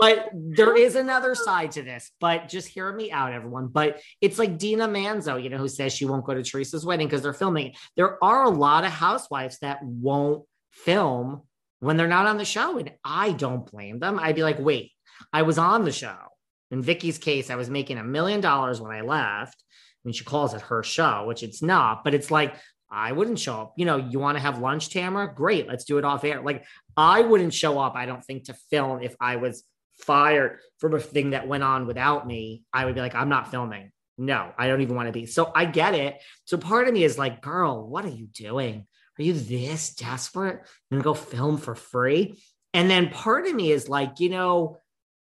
[0.00, 2.10] but there is another side to this.
[2.20, 3.68] But just hear me out, everyone.
[3.68, 7.06] But it's like Dina Manzo, you know, who says she won't go to Teresa's wedding
[7.06, 7.74] because they're filming.
[7.96, 11.42] There are a lot of housewives that won't film
[11.80, 14.18] when they're not on the show, and I don't blame them.
[14.18, 14.92] I'd be like, wait,
[15.32, 16.16] I was on the show.
[16.70, 19.63] In Vicki's case, I was making a million dollars when I left
[20.04, 22.56] mean, she calls it her show, which it's not, but it's like,
[22.90, 23.74] I wouldn't show up.
[23.76, 25.34] You know, you want to have lunch, Tamra?
[25.34, 26.42] Great, let's do it off air.
[26.42, 26.64] Like,
[26.96, 29.64] I wouldn't show up, I don't think, to film if I was
[30.02, 32.62] fired from a thing that went on without me.
[32.72, 33.90] I would be like, I'm not filming.
[34.16, 35.26] No, I don't even want to be.
[35.26, 36.22] So I get it.
[36.44, 38.86] So part of me is like, girl, what are you doing?
[39.18, 42.42] Are you this desperate and go film for free?
[42.72, 44.78] And then part of me is like, you know,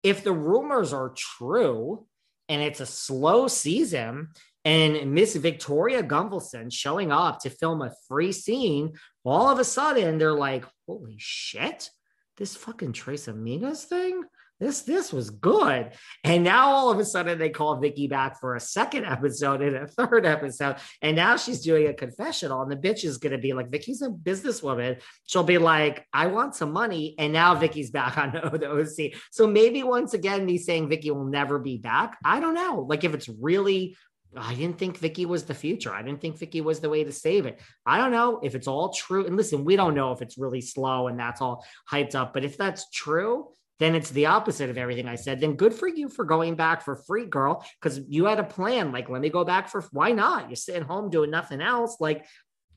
[0.03, 2.07] if the rumors are true
[2.49, 4.29] and it's a slow season
[4.68, 8.92] and Miss Victoria Gunvalson showing up to film a free scene,
[9.24, 11.88] all of a sudden they're like, holy shit,
[12.37, 14.24] this fucking Tres Amigas thing?
[14.61, 15.92] This this was good.
[16.24, 19.76] And now all of a sudden they call Vicki back for a second episode and
[19.76, 20.76] a third episode.
[21.00, 22.61] And now she's doing a confessional.
[22.61, 25.00] And the bitch is gonna be like, Vicki's a businesswoman.
[25.26, 27.14] She'll be like, I want some money.
[27.18, 29.18] And now Vicki's back on the OC.
[29.31, 32.18] So maybe once again, me saying Vicki will never be back.
[32.22, 32.85] I don't know.
[32.87, 33.96] Like if it's really
[34.37, 35.93] I didn't think Vicki was the future.
[35.93, 37.61] I didn't think Vicki was the way to save it.
[37.87, 39.27] I don't know if it's all true.
[39.27, 42.35] And listen, we don't know if it's really slow and that's all hyped up.
[42.35, 45.41] But if that's true, then it's the opposite of everything I said.
[45.41, 48.93] Then good for you for going back for free, girl, because you had a plan.
[48.93, 50.49] Like, let me go back for why not?
[50.49, 51.97] You're sitting home doing nothing else.
[52.01, 52.27] Like,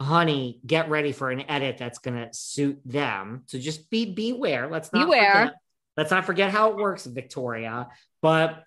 [0.00, 3.42] honey, get ready for an edit that's gonna suit them.
[3.46, 4.68] So just be beware.
[4.70, 5.32] Let's not Beware.
[5.32, 5.54] Forget,
[5.96, 7.88] let's not forget how it works, Victoria.
[8.22, 8.64] But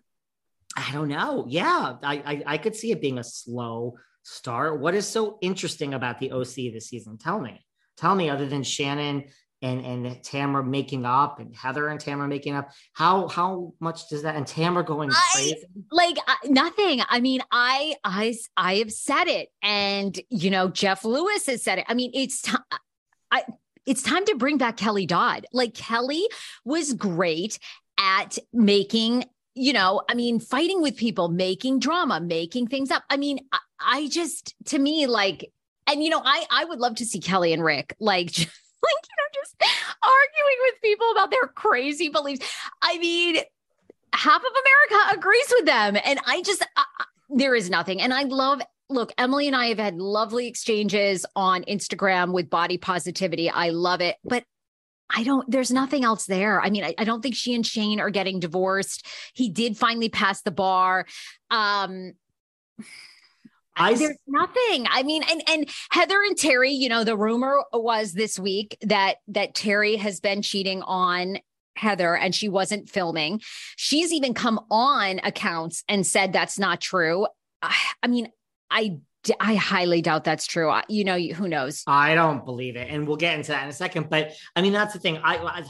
[0.77, 1.45] I don't know.
[1.47, 4.79] Yeah, I, I I could see it being a slow start.
[4.79, 7.17] What is so interesting about the OC this season?
[7.17, 7.65] Tell me.
[7.97, 9.25] Tell me, other than Shannon
[9.63, 14.23] and and Tamra making up and Heather and Tamra making up, how how much does
[14.23, 15.65] that and Tamra going I- crazy?
[15.91, 17.01] like uh, nothing.
[17.07, 21.79] I mean i i i have said it and you know jeff lewis has said
[21.79, 21.85] it.
[21.87, 22.61] I mean it's time
[23.31, 23.43] i
[23.85, 25.47] it's time to bring back kelly dodd.
[25.53, 26.27] Like kelly
[26.65, 27.57] was great
[27.97, 29.23] at making
[29.55, 33.03] you know i mean fighting with people making drama making things up.
[33.09, 35.51] I mean i, I just to me like
[35.87, 38.49] and you know i i would love to see kelly and rick like just,
[38.83, 39.55] like you know just
[40.03, 42.45] arguing with people about their crazy beliefs
[42.81, 43.37] i mean
[44.13, 45.97] half of America agrees with them.
[46.03, 46.85] And I just, I,
[47.29, 47.99] there is nothing.
[48.01, 52.77] And I love, look, Emily and I have had lovely exchanges on Instagram with body
[52.77, 53.49] positivity.
[53.49, 54.17] I love it.
[54.23, 54.43] But
[55.09, 56.61] I don't, there's nothing else there.
[56.61, 59.05] I mean, I, I don't think she and Shane are getting divorced.
[59.33, 61.05] He did finally pass the bar.
[61.49, 62.13] Um,
[63.75, 64.85] I there's nothing.
[64.89, 69.17] I mean, and and Heather and Terry, you know, the rumor was this week that
[69.29, 71.39] that Terry has been cheating on
[71.75, 73.41] Heather and she wasn't filming.
[73.75, 77.27] She's even come on accounts and said that's not true.
[77.61, 78.27] I, mean,
[78.69, 80.69] I mean, I I highly doubt that's true.
[80.69, 81.83] I, you know, who knows?
[81.87, 84.09] I don't believe it, and we'll get into that in a second.
[84.09, 85.17] But I mean, that's the thing.
[85.23, 85.63] I I,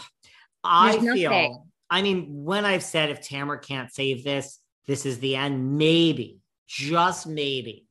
[0.64, 1.68] I feel.
[1.90, 5.78] I mean, when I've said if Tamra can't save this, this is the end.
[5.78, 7.86] Maybe, just maybe.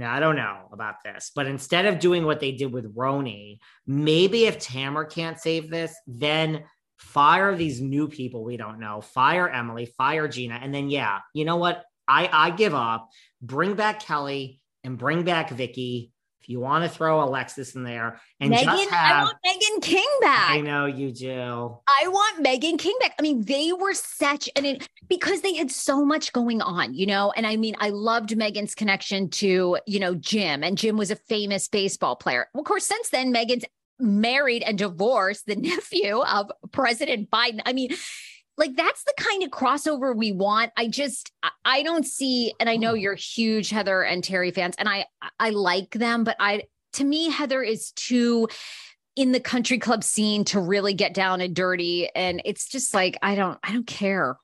[0.00, 3.60] Know, I don't know about this, but instead of doing what they did with RHONY,
[3.86, 6.64] maybe if Tamra can't save this, then
[6.98, 9.00] fire these new people we don't know.
[9.00, 11.82] Fire Emily, fire Gina, and then yeah, you know what?
[12.06, 13.08] I I give up.
[13.40, 16.12] Bring back Kelly and bring back Vicki.
[16.40, 19.80] If you want to throw Alexis in there and Megan, just I have, want Megan
[19.80, 20.50] King back.
[20.50, 21.78] I know you do.
[21.88, 23.14] I want Megan King back.
[23.18, 24.78] I mean, they were such an
[25.08, 27.32] because they had so much going on, you know.
[27.36, 31.16] And I mean, I loved Megan's connection to you know Jim, and Jim was a
[31.16, 32.48] famous baseball player.
[32.54, 33.64] Well, Of course, since then, Megan's
[33.98, 37.60] married and divorced the nephew of President Biden.
[37.66, 37.90] I mean.
[38.58, 40.72] Like that's the kind of crossover we want.
[40.76, 41.32] I just
[41.64, 45.06] I- don't see, and I know you're huge Heather and Terry fans, and I
[45.38, 48.48] I like them, but I to me Heather is too
[49.14, 53.16] in the country club scene to really get down and dirty and it's just like
[53.22, 54.36] i don't i don't care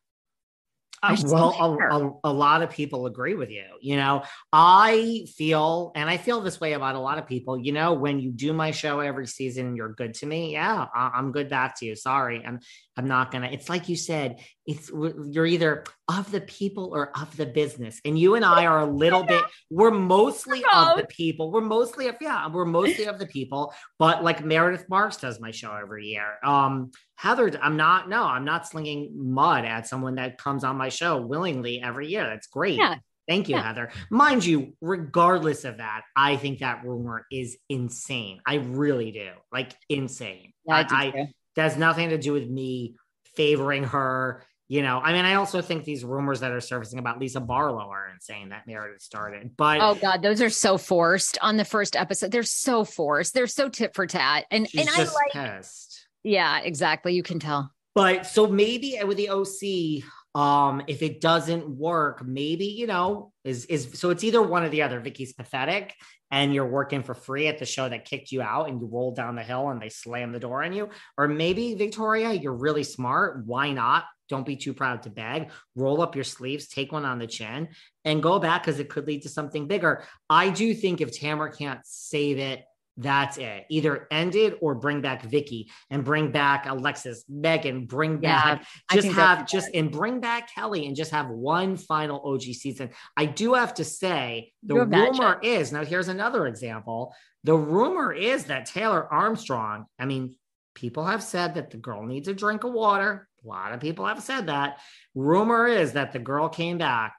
[1.02, 3.64] Uh, well, a, a, a lot of people agree with you.
[3.80, 7.58] You know, I feel, and I feel this way about a lot of people.
[7.58, 10.86] You know, when you do my show every season and you're good to me, yeah,
[10.94, 11.96] I, I'm good back to you.
[11.96, 12.60] Sorry, I'm
[12.97, 13.49] I'm not gonna.
[13.51, 14.40] It's like you said.
[14.66, 18.80] It's you're either of the people or of the business, and you and I are
[18.80, 19.43] a little bit.
[19.70, 21.51] We're mostly of the people.
[21.51, 22.49] We're mostly of yeah.
[22.49, 23.72] We're mostly of the people.
[23.99, 26.34] But like Meredith Marks does my show every year.
[26.45, 28.09] Um, Heather, I'm not.
[28.09, 32.24] No, I'm not slinging mud at someone that comes on my show willingly every year.
[32.24, 32.78] That's great.
[32.78, 32.97] Yeah.
[33.28, 33.62] Thank you, Yeah.
[33.68, 33.90] Heather.
[34.11, 38.40] Mind you, regardless of that, I think that rumor is insane.
[38.47, 39.30] I really do.
[39.53, 40.53] Like insane.
[40.66, 42.94] Yeah, I, I that has nothing to do with me
[43.36, 44.44] favoring her.
[44.68, 47.90] You know, I mean, I also think these rumors that are surfacing about Lisa Barlow
[47.90, 49.50] are insane that Meredith started.
[49.57, 53.46] But oh god those are so forced on the first episode they're so forced they're
[53.46, 56.07] so tit for tat and and i like pissed.
[56.22, 60.05] yeah exactly you can tell But so maybe with the OC,
[60.35, 64.68] um, if it doesn't work, maybe you know is is so it's either one or
[64.68, 65.01] the other.
[65.01, 65.95] Vicki's pathetic,
[66.30, 69.12] and you're working for free at the show that kicked you out, and you roll
[69.12, 72.85] down the hill and they slam the door on you, or maybe Victoria, you're really
[72.85, 73.45] smart.
[73.45, 74.05] Why not?
[74.28, 75.51] Don't be too proud to beg.
[75.76, 77.68] Roll up your sleeves, take one on the chin,
[78.07, 80.05] and go back because it could lead to something bigger.
[80.30, 82.64] I do think if Tamra can't save it,
[82.97, 83.64] that's it.
[83.70, 88.66] Either end it or bring back Vicki and bring back Alexis, Megan, bring Yeah, back,
[88.93, 92.90] just have just and bring back Kelly and just have one final OG season.
[93.16, 97.14] I do have to say the rumor is now here's another example.
[97.45, 100.36] The rumor is that Taylor Armstrong, I mean,
[100.74, 103.28] people have said that the girl needs a drink of water.
[103.45, 104.78] A lot of people have said that.
[105.14, 107.16] Rumor is that the girl came back,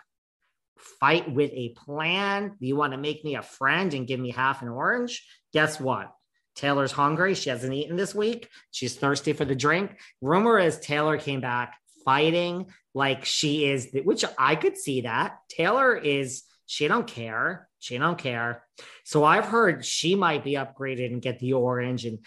[0.78, 2.55] fight with a plan.
[2.59, 5.26] You want to make me a friend and give me half an orange?
[5.54, 6.14] Guess what?
[6.56, 7.34] Taylor's hungry.
[7.36, 8.49] She hasn't eaten this week.
[8.72, 9.99] She's thirsty for the drink.
[10.22, 11.76] Rumor is Taylor came back
[12.06, 15.38] fighting like she is, which I could see that.
[15.49, 17.68] Taylor is, she don't care.
[17.80, 18.64] She don't care.
[19.04, 22.06] So I've heard she might be upgraded and get the orange.
[22.06, 22.20] And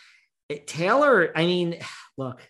[0.67, 1.79] Taylor, I mean,
[2.17, 2.41] look,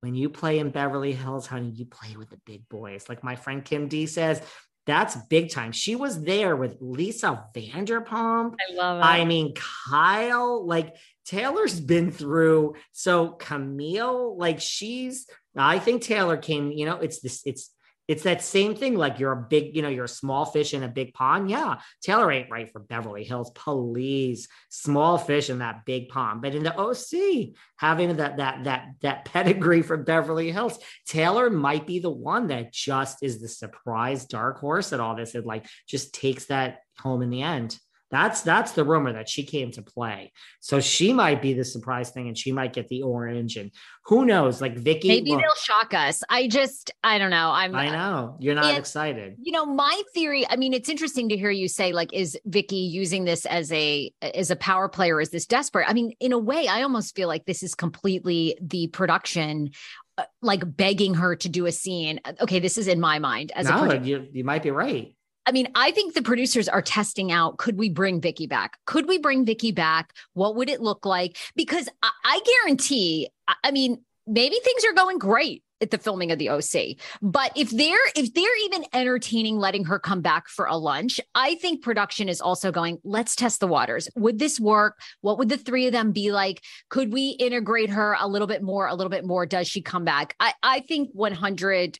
[0.00, 3.08] when you play in Beverly Hills, honey, you play with the big boys.
[3.08, 4.42] Like my friend Kim D says,
[4.86, 5.72] that's big time.
[5.72, 8.54] She was there with Lisa Vanderpump.
[8.60, 9.04] I love it.
[9.04, 12.74] I mean, Kyle, like Taylor's been through.
[12.92, 15.26] So Camille, like she's,
[15.56, 17.70] I think Taylor came, you know, it's this, it's
[18.06, 18.96] it's that same thing.
[18.96, 21.50] Like you're a big, you know, you're a small fish in a big pond.
[21.50, 21.76] Yeah.
[22.02, 23.50] Taylor ain't right for Beverly Hills.
[23.54, 26.42] Please, small fish in that big pond.
[26.42, 31.86] But in the OC, having that that that that pedigree from Beverly Hills, Taylor might
[31.86, 35.34] be the one that just is the surprise dark horse at all this.
[35.34, 37.78] It like just takes that home in the end.
[38.14, 40.32] That's that's the rumor that she came to play.
[40.60, 43.56] So she might be the surprise thing, and she might get the orange.
[43.56, 43.72] And
[44.04, 44.60] who knows?
[44.60, 46.22] Like Vicki, maybe well, they'll shock us.
[46.30, 47.50] I just, I don't know.
[47.50, 47.74] I'm.
[47.74, 49.34] I know you're not excited.
[49.42, 50.46] You know, my theory.
[50.48, 54.12] I mean, it's interesting to hear you say like, is Vicki using this as a
[54.22, 55.20] as a power player?
[55.20, 55.90] Is this desperate?
[55.90, 59.70] I mean, in a way, I almost feel like this is completely the production
[60.16, 62.20] uh, like begging her to do a scene.
[62.40, 65.16] Okay, this is in my mind as no, a you, you might be right.
[65.46, 68.78] I mean, I think the producers are testing out could we bring Vicki back?
[68.86, 70.12] Could we bring Vicki back?
[70.32, 71.36] What would it look like?
[71.54, 76.32] Because I, I guarantee, I, I mean, maybe things are going great at the filming
[76.32, 76.96] of the OC.
[77.20, 81.56] But if they're if they're even entertaining letting her come back for a lunch, I
[81.56, 84.08] think production is also going, let's test the waters.
[84.16, 84.98] Would this work?
[85.20, 86.62] What would the three of them be like?
[86.88, 89.46] Could we integrate her a little bit more, a little bit more?
[89.46, 90.34] Does she come back?
[90.40, 91.98] I, I think 100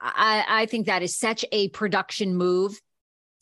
[0.00, 2.80] I, I think that is such a production move.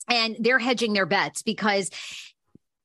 [0.07, 1.91] And they're hedging their bets because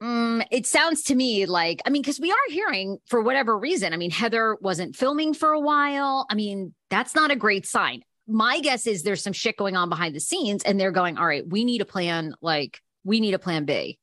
[0.01, 3.95] um, it sounds to me like, I mean, because we are hearing for whatever reason.
[3.95, 6.27] I mean, Heather wasn't filming for a while.
[6.29, 8.03] I mean, that's not a great sign.
[8.27, 11.27] My guess is there's some shit going on behind the scenes, and they're going, all
[11.27, 12.35] right, we need a plan.
[12.41, 13.99] Like, we need a plan B.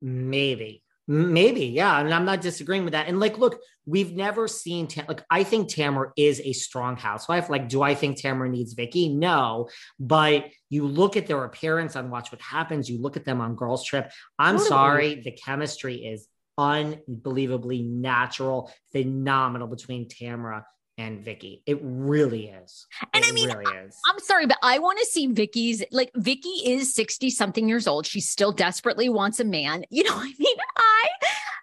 [0.00, 0.82] Maybe.
[1.12, 1.98] Maybe, yeah.
[1.98, 3.08] And I'm not disagreeing with that.
[3.08, 7.50] And like, look, we've never seen Tam- like I think Tamra is a strong housewife.
[7.50, 9.08] Like, do I think Tamra needs Vicki?
[9.08, 9.68] No.
[9.98, 13.56] But you look at their appearance on Watch What Happens, you look at them on
[13.56, 14.08] Girls Trip.
[14.38, 14.68] I'm totally.
[14.68, 20.62] sorry, the chemistry is unbelievably natural, phenomenal between Tamra
[21.00, 21.62] and Vicki.
[21.66, 22.86] It really is.
[23.14, 23.98] And it I mean, really is.
[24.06, 28.06] I'm sorry, but I want to see Vicki's like Vicki is 60 something years old.
[28.06, 29.84] She still desperately wants a man.
[29.92, 31.08] You know, I mean, I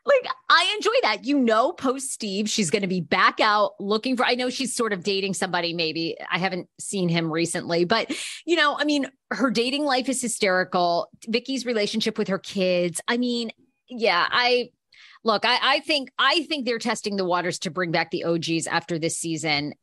[0.05, 1.25] like I enjoy that.
[1.25, 4.75] You know, post Steve, she's going to be back out looking for I know she's
[4.75, 6.17] sort of dating somebody maybe.
[6.31, 8.11] I haven't seen him recently, but
[8.45, 11.09] you know, I mean, her dating life is hysterical.
[11.27, 13.01] Vicki's relationship with her kids.
[13.07, 13.51] I mean,
[13.89, 14.69] yeah, I
[15.27, 18.65] look, I, I think I think they're testing the waters to bring back the OGs
[18.65, 19.73] after this season.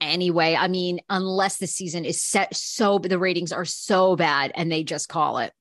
[0.00, 4.72] Anyway, I mean, unless the season is set so the ratings are so bad and
[4.72, 5.52] they just call it.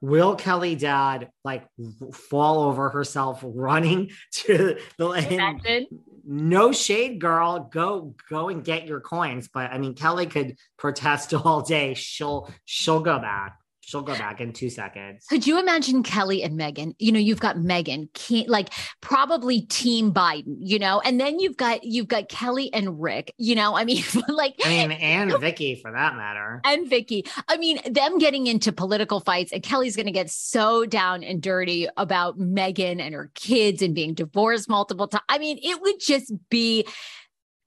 [0.00, 1.66] Will Kelly Dodd like
[2.12, 5.86] fall over herself running to the
[6.24, 7.68] no shade girl.
[7.72, 9.48] Go go and get your coins.
[9.52, 11.94] But i mean kelly could protest all day.
[11.94, 13.57] She'll she'll go back
[13.88, 15.24] she'll go back in two seconds.
[15.30, 16.94] Could you imagine Kelly and Megan?
[16.98, 18.10] You know, you've got Megan,
[18.46, 18.68] like
[19.00, 23.32] probably Team Biden, you know, and then you've got you've got Kelly and Rick.
[23.38, 27.24] You know, I mean, like I mean, and Vicki for that matter, and Vicki.
[27.48, 31.42] I mean, them getting into political fights, and Kelly's going to get so down and
[31.42, 35.24] dirty about Megan and her kids and being divorced multiple times.
[35.30, 36.86] I mean, it would just be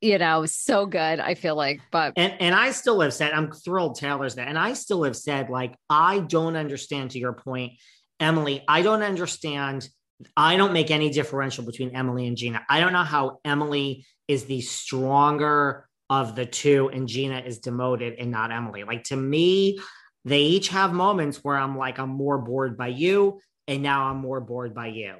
[0.02, 1.20] you know, so good.
[1.20, 4.58] I feel like, but and and I still have said I'm thrilled Taylor's there, and
[4.58, 7.12] I still have said like I don't understand.
[7.12, 7.74] To your point,
[8.20, 9.88] Emily, I don't understand.
[10.36, 12.64] I don't make any differential between Emily and Gina.
[12.68, 18.16] I don't know how Emily is the stronger of the two, and Gina is demoted
[18.18, 18.84] and not Emily.
[18.84, 19.80] Like to me,
[20.26, 24.18] they each have moments where I'm like I'm more bored by you, and now I'm
[24.18, 25.16] more bored by you.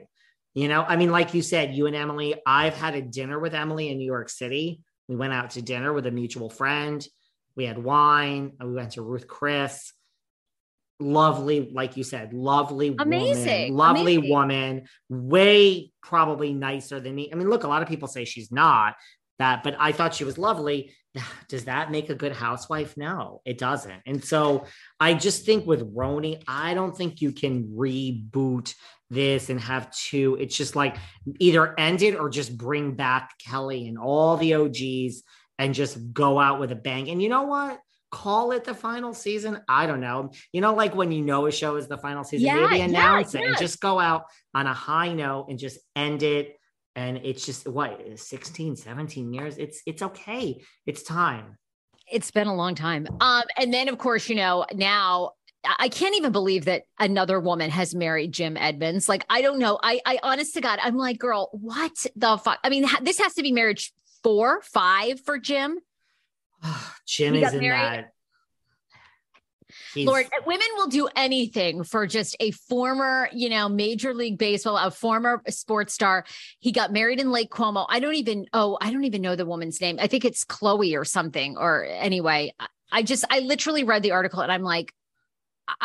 [0.54, 3.54] You know, I mean, like you said, you and Emily, I've had a dinner with
[3.54, 4.82] Emily in New York City.
[5.08, 7.06] We went out to dinner with a mutual friend.
[7.56, 8.54] We had wine.
[8.60, 9.94] We went to Ruth Chris.
[11.00, 14.30] Lovely, like you said, lovely, amazing, woman, lovely amazing.
[14.30, 17.30] woman, way probably nicer than me.
[17.32, 18.96] I mean, look, a lot of people say she's not
[19.40, 20.94] that, but I thought she was lovely.
[21.50, 22.96] Does that make a good housewife?
[22.98, 24.02] No, it doesn't.
[24.06, 24.66] And so
[25.00, 28.74] I just think with RHONY, I don't think you can reboot
[29.12, 30.38] this and have two.
[30.40, 30.96] It's just like
[31.40, 35.24] either end it or just bring back Kelly and all the OGs
[35.60, 37.10] and just go out with a bang.
[37.10, 37.80] And you know what?
[38.10, 39.62] Call it the final season.
[39.70, 40.32] I don't know.
[40.52, 43.34] You know, like when you know a show is the final season, Yeah, maybe announce
[43.34, 46.58] yeah, it and just go out on a high note and just end it.
[46.96, 49.58] And it's just what 16, 17 years.
[49.58, 50.62] It's it's okay.
[50.86, 51.58] It's time.
[52.12, 53.08] It's been a long time.
[53.22, 55.32] Um, and then of course, you know, now
[55.64, 59.08] I can't even believe that another woman has married Jim Edmonds.
[59.08, 59.80] Like, I don't know.
[59.82, 62.60] I, I honest to God, I'm like, girl, what the fuck?
[62.64, 63.94] I mean, this has to be marriage
[64.24, 65.80] four, five for Jim.
[67.08, 68.14] Jim is in that.
[69.94, 74.38] He's, Lord, uh, women will do anything for just a former, you know, Major League
[74.38, 76.26] Baseball, a former sports star.
[76.60, 77.86] He got married in Lake Como.
[77.90, 79.98] I don't even, oh, I don't even know the woman's name.
[80.00, 81.58] I think it's Chloe or something.
[81.58, 82.54] Or anyway,
[82.92, 84.94] I- just, I literally read the article and I'm like,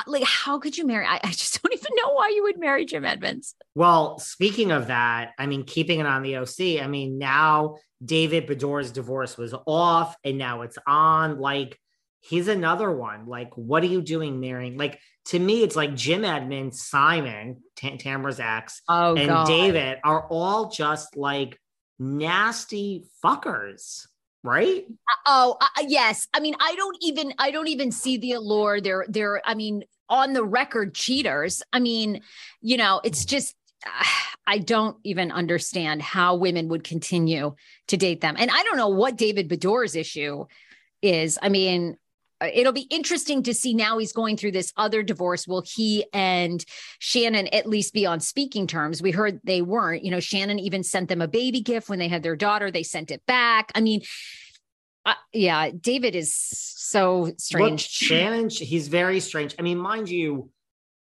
[0.07, 1.07] like, how could you marry?
[1.07, 3.55] I, I just don't even know why you would marry Jim Edmonds.
[3.75, 8.47] Well, speaking of that, I mean, keeping it on the OC, I mean, now David
[8.47, 11.39] Beador's divorce was off and now it's on.
[11.39, 11.79] Like,
[12.21, 13.27] he's another one.
[13.27, 14.77] Like, what are you doing marrying?
[14.77, 20.27] Like, to me, it's like Jim Edmonds, Simon, Tam- Tamra's ex, Oh, and David are
[20.29, 21.59] all just like
[21.99, 24.07] nasty fuckers,
[24.47, 24.85] right?
[25.27, 26.29] Oh, uh, yes.
[26.33, 28.81] I mean, I don't even I don't even see the allure.
[28.81, 31.63] They're they're I mean, on the record cheaters.
[31.73, 32.23] I mean,
[32.61, 34.05] you know, it's just uh,
[34.47, 37.55] I don't even understand how women would continue
[37.89, 38.37] to date them.
[38.39, 40.47] And I don't know what David Beador's issue
[41.03, 41.39] is.
[41.43, 41.97] I mean,
[42.41, 45.47] it'll be interesting to see now he's going through this other divorce.
[45.47, 46.65] Will he and
[46.99, 49.01] Shannon at least be on speaking terms?
[49.01, 50.05] We heard they weren't.
[50.05, 52.71] You know, Shannon even sent them a baby gift when they had their daughter.
[52.71, 53.73] They sent it back.
[53.75, 54.03] I mean,
[55.05, 57.81] uh, yeah, David is so Look, strange.
[57.89, 59.55] Shannon, he's very strange.
[59.59, 60.51] I mean, mind you,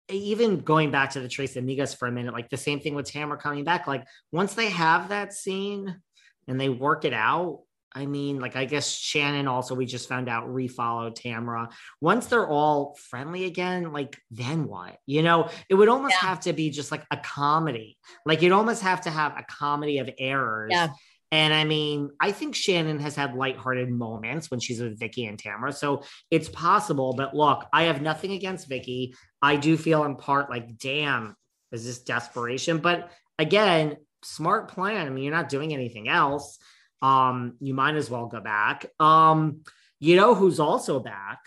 [0.09, 3.11] even going back to the Tres Amigas for a minute, like the same thing with
[3.11, 3.87] Tamra coming back.
[3.87, 6.01] Like once they have that scene
[6.49, 7.63] and they work it out,
[7.95, 11.71] I mean, like I guess Shannon also we just found out refollowed Tamra.
[12.01, 14.97] Once they're all friendly again, like then what?
[15.07, 16.29] You know, it would almost Yeah.
[16.29, 17.99] have to be just like a comedy.
[18.25, 20.71] Like you'd almost have to have a comedy of errors.
[20.73, 20.89] Yeah.
[21.31, 25.43] And I mean, I think Shannon has had lighthearted moments when she's with Vicki and
[25.43, 25.75] Tamra.
[25.75, 27.15] So it's possible.
[27.15, 29.15] But look, I have nothing against Vicki.
[29.41, 31.35] I do feel in part like, damn,
[31.73, 32.79] is this desperation?
[32.79, 35.07] But again, smart plan.
[35.07, 36.59] I mean, you're not doing anything else.
[37.03, 38.87] Um, you might as well go back.
[39.01, 39.63] Um,
[39.99, 41.41] you know who's also back?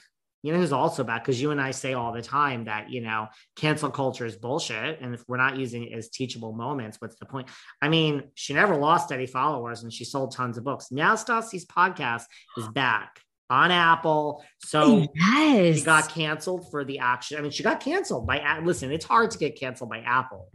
[0.44, 1.24] You know who's also back?
[1.24, 5.02] Because you and I say all the time that you know cancel culture is bullshit,
[5.02, 7.48] and if we're not using it as teachable moments, what's the point?
[7.82, 10.92] I mean, she never lost any followers, and she sold tons of books.
[10.92, 12.24] Now Stassi's podcast
[12.58, 15.80] is back on Apple, so yes.
[15.80, 17.40] she got canceled for the action.
[17.40, 20.52] I mean, she got canceled by listen, it's hard to get canceled by Apple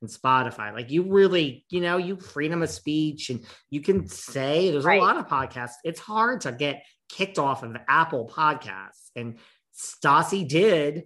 [0.00, 0.72] and Spotify.
[0.72, 5.00] Like you really, you know, you freedom of speech and you can say there's Right.
[5.00, 5.74] a lot of podcasts.
[5.84, 9.10] It's hard to get kicked off of Apple podcasts.
[9.16, 9.38] And
[9.76, 11.04] Stassi did.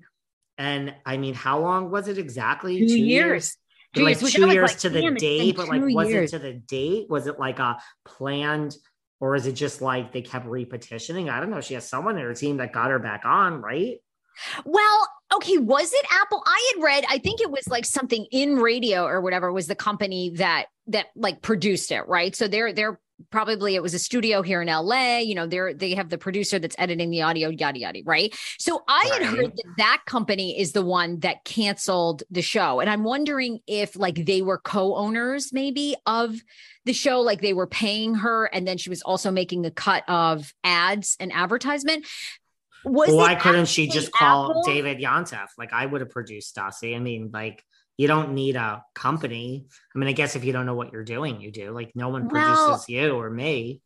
[0.59, 2.79] And I mean, how long was it exactly?
[2.87, 3.57] Two years.
[3.95, 6.09] Two like years, two years like, to the damn, it's been date, but like was
[6.09, 6.33] years.
[6.33, 7.11] it to the date?
[7.11, 8.75] Was it like a planned
[9.21, 11.31] or is it just like they kept repetitioning?
[11.31, 11.61] I don't know.
[11.61, 13.99] She has someone in her team that got her back on, right?
[14.65, 16.43] Well, okay, was it Apple?
[16.47, 19.75] I had read, I think it was like something in radio or whatever was the
[19.75, 22.35] company that that like produced it, right?
[22.35, 22.99] So they're they're
[23.31, 26.59] probably it was a studio here in LA, you know, they're they have the producer
[26.59, 28.35] that's editing the audio yada yada, right?
[28.59, 32.81] So I had heard that that company is the one that canceled the show.
[32.81, 36.35] And I'm wondering if like they were co-owners maybe of
[36.85, 40.05] the show like they were paying her and then she was also making a cut
[40.09, 42.07] of ads and advertisement.
[42.85, 44.63] Was why couldn't she just call Apple?
[44.65, 45.49] David Yontef?
[45.59, 46.97] Like I would have produced Stassi.
[46.97, 47.63] I mean, like
[47.97, 49.67] you don't need a company.
[49.95, 51.71] I mean, I guess if you don't know what you're doing, you do.
[51.73, 53.81] Like no one Well- produces you or me.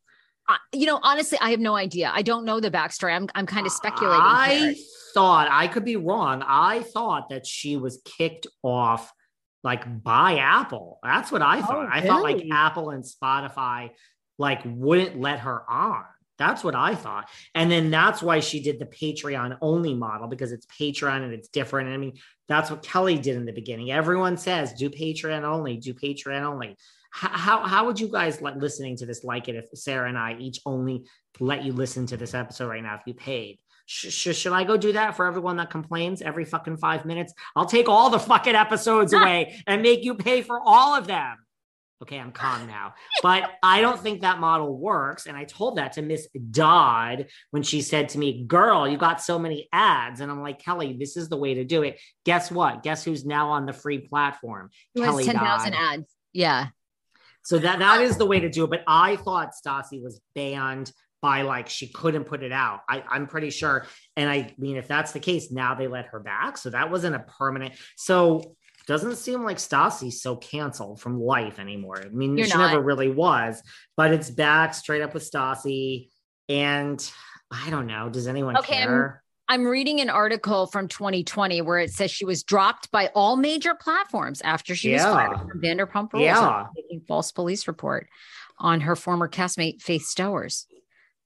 [0.49, 2.09] Uh, you know, honestly, I have no idea.
[2.13, 3.13] I don't know the backstory.
[3.13, 4.21] I'm I'm kind of speculating.
[4.23, 4.75] I here.
[5.13, 6.41] thought I could be wrong.
[6.47, 9.11] I thought that she was kicked off
[9.63, 10.99] like by Apple.
[11.03, 11.87] That's what I thought.
[11.87, 12.45] Oh, I thought like?
[12.49, 13.89] Apple and Spotify
[14.37, 16.05] like wouldn't let her on.
[16.37, 17.29] That's what I thought.
[17.55, 21.47] And then that's why she did the Patreon only model because it's Patreon and it's
[21.47, 21.89] different.
[21.89, 22.17] I mean,
[22.47, 23.91] that's what Kelly did in the beginning.
[23.91, 26.77] Everyone says do Patreon only, do Patreon only.
[27.09, 30.35] How, how would you guys like listening to this like it if Sarah and I
[30.37, 31.05] each only
[31.39, 33.59] let you listen to this episode right now if you paid?
[33.87, 37.33] Sh- sh- should I go do that for everyone that complains every fucking five minutes?
[37.55, 41.37] I'll take all the fucking episodes away and make you pay for all of them.
[42.01, 42.93] Okay, I'm calm now.
[43.23, 45.25] But I don't think that model works.
[45.25, 49.21] And I told that to Miss Dodd when she said to me, Girl, you got
[49.21, 50.21] so many ads.
[50.21, 51.99] And I'm like, Kelly, this is the way to do it.
[52.23, 52.83] Guess what?
[52.83, 54.69] Guess who's now on the free platform?
[54.93, 56.05] Who Kelly has 10,000 ads.
[56.33, 56.67] Yeah.
[57.43, 58.69] So that that is the way to do it.
[58.69, 60.91] But I thought Stassi was banned
[61.21, 62.81] by like she couldn't put it out.
[62.87, 63.87] I, I'm pretty sure.
[64.15, 66.57] And I mean, if that's the case, now they let her back.
[66.57, 67.73] So that wasn't a permanent.
[67.95, 68.55] So
[68.87, 72.01] doesn't seem like Stassi's so canceled from life anymore.
[72.03, 72.71] I mean, You're she not.
[72.71, 73.61] never really was,
[73.95, 76.09] but it's back straight up with Stassi.
[76.49, 76.99] And
[77.51, 78.09] I don't know.
[78.09, 79.23] Does anyone Okay, I'm- care?
[79.49, 83.73] I'm reading an article from 2020 where it says she was dropped by all major
[83.75, 85.13] platforms after she was Yeah.
[85.13, 86.65] fired from Vanderpump Rules Yeah.
[86.75, 88.09] making false police report
[88.59, 90.65] on her former castmate Faith Stowers.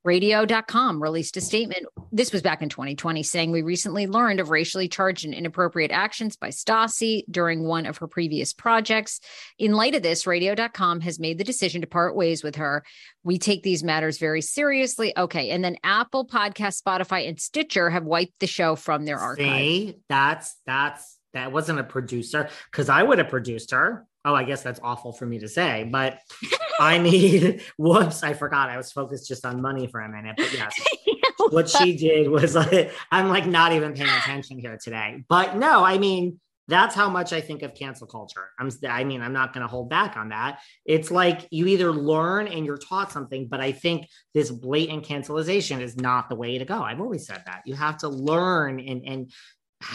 [0.04, 1.86] Radio.com released a statement.
[2.12, 6.36] This was back in 2020 saying we recently learned of racially charged and inappropriate actions
[6.36, 9.20] by Stassi during one of her previous projects.
[9.60, 12.84] In light of this, Radio.com has made the decision to part ways with her.
[13.24, 15.16] We take these matters very seriously.
[15.16, 15.52] Okay.
[15.52, 19.46] And then Apple Podcast, Spotify, and Stitcher have wiped the show from their archive.
[19.46, 24.06] See, that's that's that wasn't a producer because I would have produced her.
[24.24, 26.20] Oh, I guess that's awful for me to say, but
[26.80, 28.70] I need, whoops, I forgot.
[28.70, 30.36] I was focused just on money for a minute.
[30.38, 30.74] But yes,
[31.50, 35.24] what she did was like, I'm like not even paying attention here today.
[35.28, 38.50] But no, I mean, that's how much I think of cancel culture.
[38.58, 40.60] I'm, I mean, I'm not going to hold back on that.
[40.86, 45.82] It's like you either learn and you're taught something, but I think this blatant cancelization
[45.82, 46.82] is not the way to go.
[46.82, 49.32] I've always said that you have to learn and and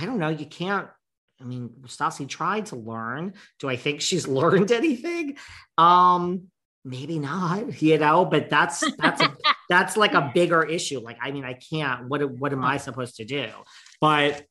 [0.00, 0.88] I don't know, you can't.
[1.40, 3.34] I mean, Stassi tried to learn.
[3.58, 5.36] Do I think she's learned anything?
[5.78, 6.44] Um,
[6.84, 9.36] maybe not, you know, but that's that's a,
[9.68, 11.00] that's like a bigger issue.
[11.00, 12.08] Like, I mean, I can't.
[12.08, 13.48] What what am I supposed to do?
[14.00, 14.44] But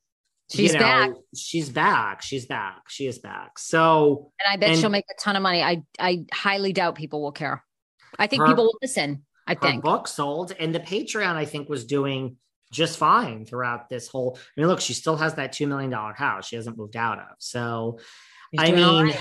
[0.51, 1.11] She's you know, back.
[1.35, 2.21] She's back.
[2.21, 2.83] She's back.
[2.87, 3.57] She is back.
[3.57, 5.63] So And I bet And- she'll make a ton of money.
[5.63, 7.63] I I highly doubt people will care.
[8.19, 9.25] I think Her- people will listen.
[9.47, 9.83] I think.
[9.83, 12.37] book sold, and the Patreon I think was doing
[12.71, 14.37] just fine throughout this whole.
[14.37, 16.47] I mean, look, she still has that two million dollar house.
[16.47, 17.35] She hasn't moved out of.
[17.39, 17.99] So,
[18.57, 19.07] I mean.
[19.07, 19.19] right.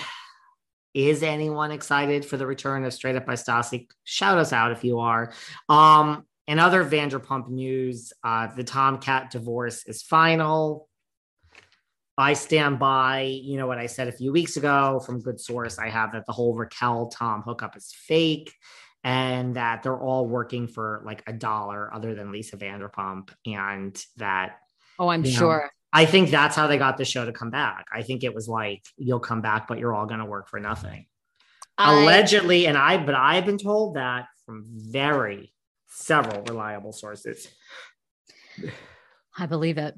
[0.95, 3.89] Is anyone excited for the return of Straight Up by Stassi?
[4.05, 5.33] Shout us out if you are.
[5.69, 10.89] Um, in other Vanderpump news, uh, the TomKat divorce is final.
[12.17, 15.81] I stand by, you know, what I said a few weeks ago from good source.
[15.81, 18.55] I have that the whole Raquel Tom hookup is fake
[19.05, 23.29] and that they're all working for like a dollar other than Lisa Vanderpump.
[23.47, 24.57] And that
[24.99, 25.71] oh, I'm you know, sure.
[25.93, 27.87] I think that's how they got the show to come back.
[27.93, 30.59] I think it was like, you'll come back, but you're all going to work for
[30.59, 31.07] nothing.
[31.77, 32.67] I- Allegedly.
[32.67, 35.53] And I, but I've been told that from very
[35.89, 37.47] several reliable sources.
[39.39, 39.95] I believe it.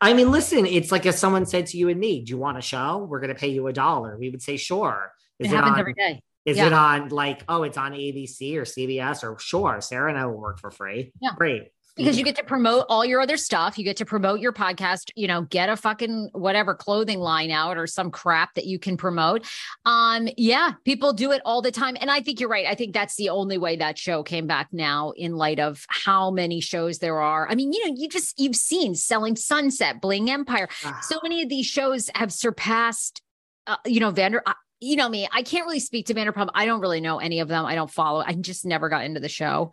[0.00, 2.58] I mean, listen, it's like if someone said to you and me, Do you want
[2.58, 2.98] a show?
[3.08, 4.16] We're going to pay you a dollar.
[4.18, 5.12] We would say, Sure.
[5.38, 6.22] It Is happens on, every day.
[6.48, 6.68] Is Yeah.
[6.68, 10.38] it on like, oh, it's on ABC or CBS or sure, Sarah and I will
[10.40, 11.12] work for free.
[11.20, 11.30] Yeah.
[11.36, 11.64] Great.
[11.94, 13.76] Because you get to promote all your other stuff.
[13.76, 17.76] You get to promote your podcast, you know, get a fucking whatever clothing line out
[17.76, 19.44] or some crap that you can promote.
[19.84, 21.96] Um, yeah, people do it all the time.
[22.00, 22.66] And I think you're right.
[22.66, 26.30] I think that's the only way that show came back now in light of how
[26.30, 27.48] many shows there are.
[27.50, 30.68] I mean, you know, you just you've seen Selling Sunset, Bling Empire.
[30.84, 33.22] Ah, so many of these shows have surpassed
[33.66, 36.66] uh, you know vander uh, you know me i can't really speak to vanderpump i
[36.66, 39.28] don't really know any of them i don't follow i just never got into the
[39.28, 39.70] show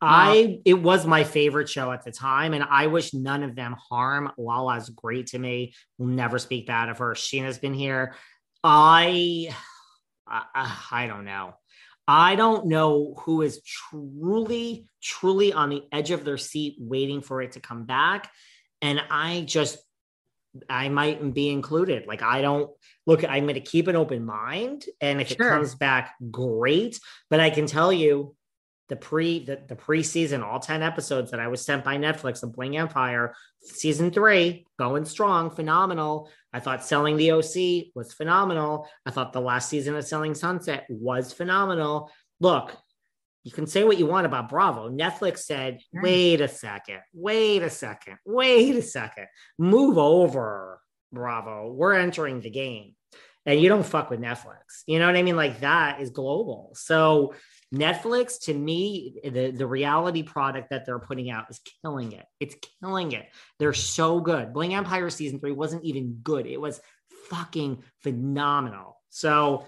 [0.00, 3.56] uh, I it was my favorite show at the time, and I wish none of
[3.56, 4.30] them harm.
[4.38, 5.74] Lala's great to me.
[5.98, 7.14] We'll never speak bad of her.
[7.14, 8.14] Scheana's been here.
[8.62, 9.52] I,
[10.26, 11.54] I, uh, I don't know.
[12.06, 17.42] I don't know who is truly, truly on the edge of their seat, waiting for
[17.42, 18.30] it to come back,
[18.80, 19.78] and I just,
[20.70, 22.06] I might be included.
[22.06, 22.70] Like I don't
[23.08, 23.24] look.
[23.24, 25.48] I'm going to keep an open mind, and if Sure.
[25.48, 27.00] it comes back, great.
[27.30, 28.36] But I can tell you
[28.88, 32.54] the pre the, the preseason all 10 episodes that i was sent by netflix of
[32.54, 36.30] bling empire season three going strong phenomenal.
[36.52, 38.88] I thought selling the oc was phenomenal.
[39.04, 42.10] I thought the last season of selling sunset was phenomenal.
[42.40, 42.76] Look
[43.44, 44.90] you can say what you want about bravo.
[44.90, 49.26] Netflix said wait a second wait a second wait a second.
[49.58, 50.80] Move over
[51.12, 51.70] bravo.
[51.72, 52.94] We're entering the game
[53.46, 56.72] and you don't fuck with netflix you know what i mean like that is global
[56.74, 57.32] so
[57.74, 62.24] Netflix, to me, the, the reality product that they're putting out is killing it.
[62.40, 63.26] It's killing it.
[63.58, 64.54] They're so good.
[64.54, 66.46] Bling Empire season three wasn't even good.
[66.46, 66.80] It was
[67.28, 69.00] fucking phenomenal.
[69.10, 69.66] So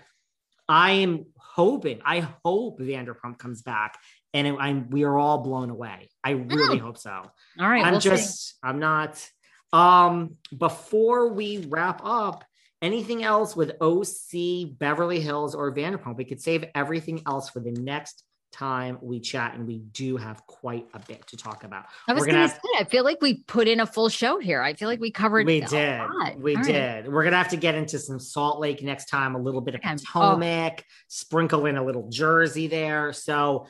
[0.68, 3.98] I am hoping, I hope Vanderpump comes back
[4.32, 6.08] and it, I'm, we are all blown away.
[6.24, 7.10] I really hope so.
[7.10, 8.10] all right I'm we'll see.
[8.10, 9.28] just, I'm not.
[9.72, 12.44] Um, before we wrap up,
[12.82, 16.16] anything else with OC, Beverly Hills, or Vanderpump.
[16.16, 20.44] We could save everything else for the next time we chat, and we do have
[20.46, 21.86] quite a bit to talk about.
[22.08, 24.60] I was going gonna say, I feel like we put in a full show here.
[24.60, 25.46] I feel like we covered.
[25.46, 26.00] we did.
[26.38, 26.64] We All right.
[26.64, 27.12] did.
[27.12, 29.80] We're gonna have to get into some Salt Lake next time, a little bit of
[29.80, 29.96] Okay.
[30.14, 30.70] Oh.
[31.08, 33.12] Sprinkle in a little Jersey there.
[33.12, 33.66] So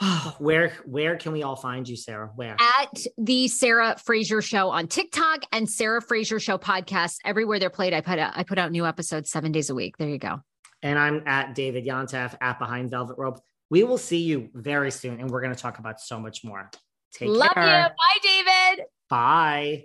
[0.38, 2.30] where where can we all find you, Sarah?
[2.34, 2.56] Where?
[2.58, 7.92] At the Sarah Fraser Show on TikTok and Sarah Fraser Show podcast everywhere they're played.
[7.92, 9.96] I put out, I put out new episodes seven days a week.
[9.96, 10.40] There you go.
[10.82, 13.40] And I'm at David Yontef at Behind Velvet Rope.
[13.70, 16.70] We will see you very soon, and we're gonna talk about so much more.
[17.12, 17.64] Take Love care.
[17.64, 17.88] you.
[17.88, 18.84] Bye, David.
[19.08, 19.84] Bye.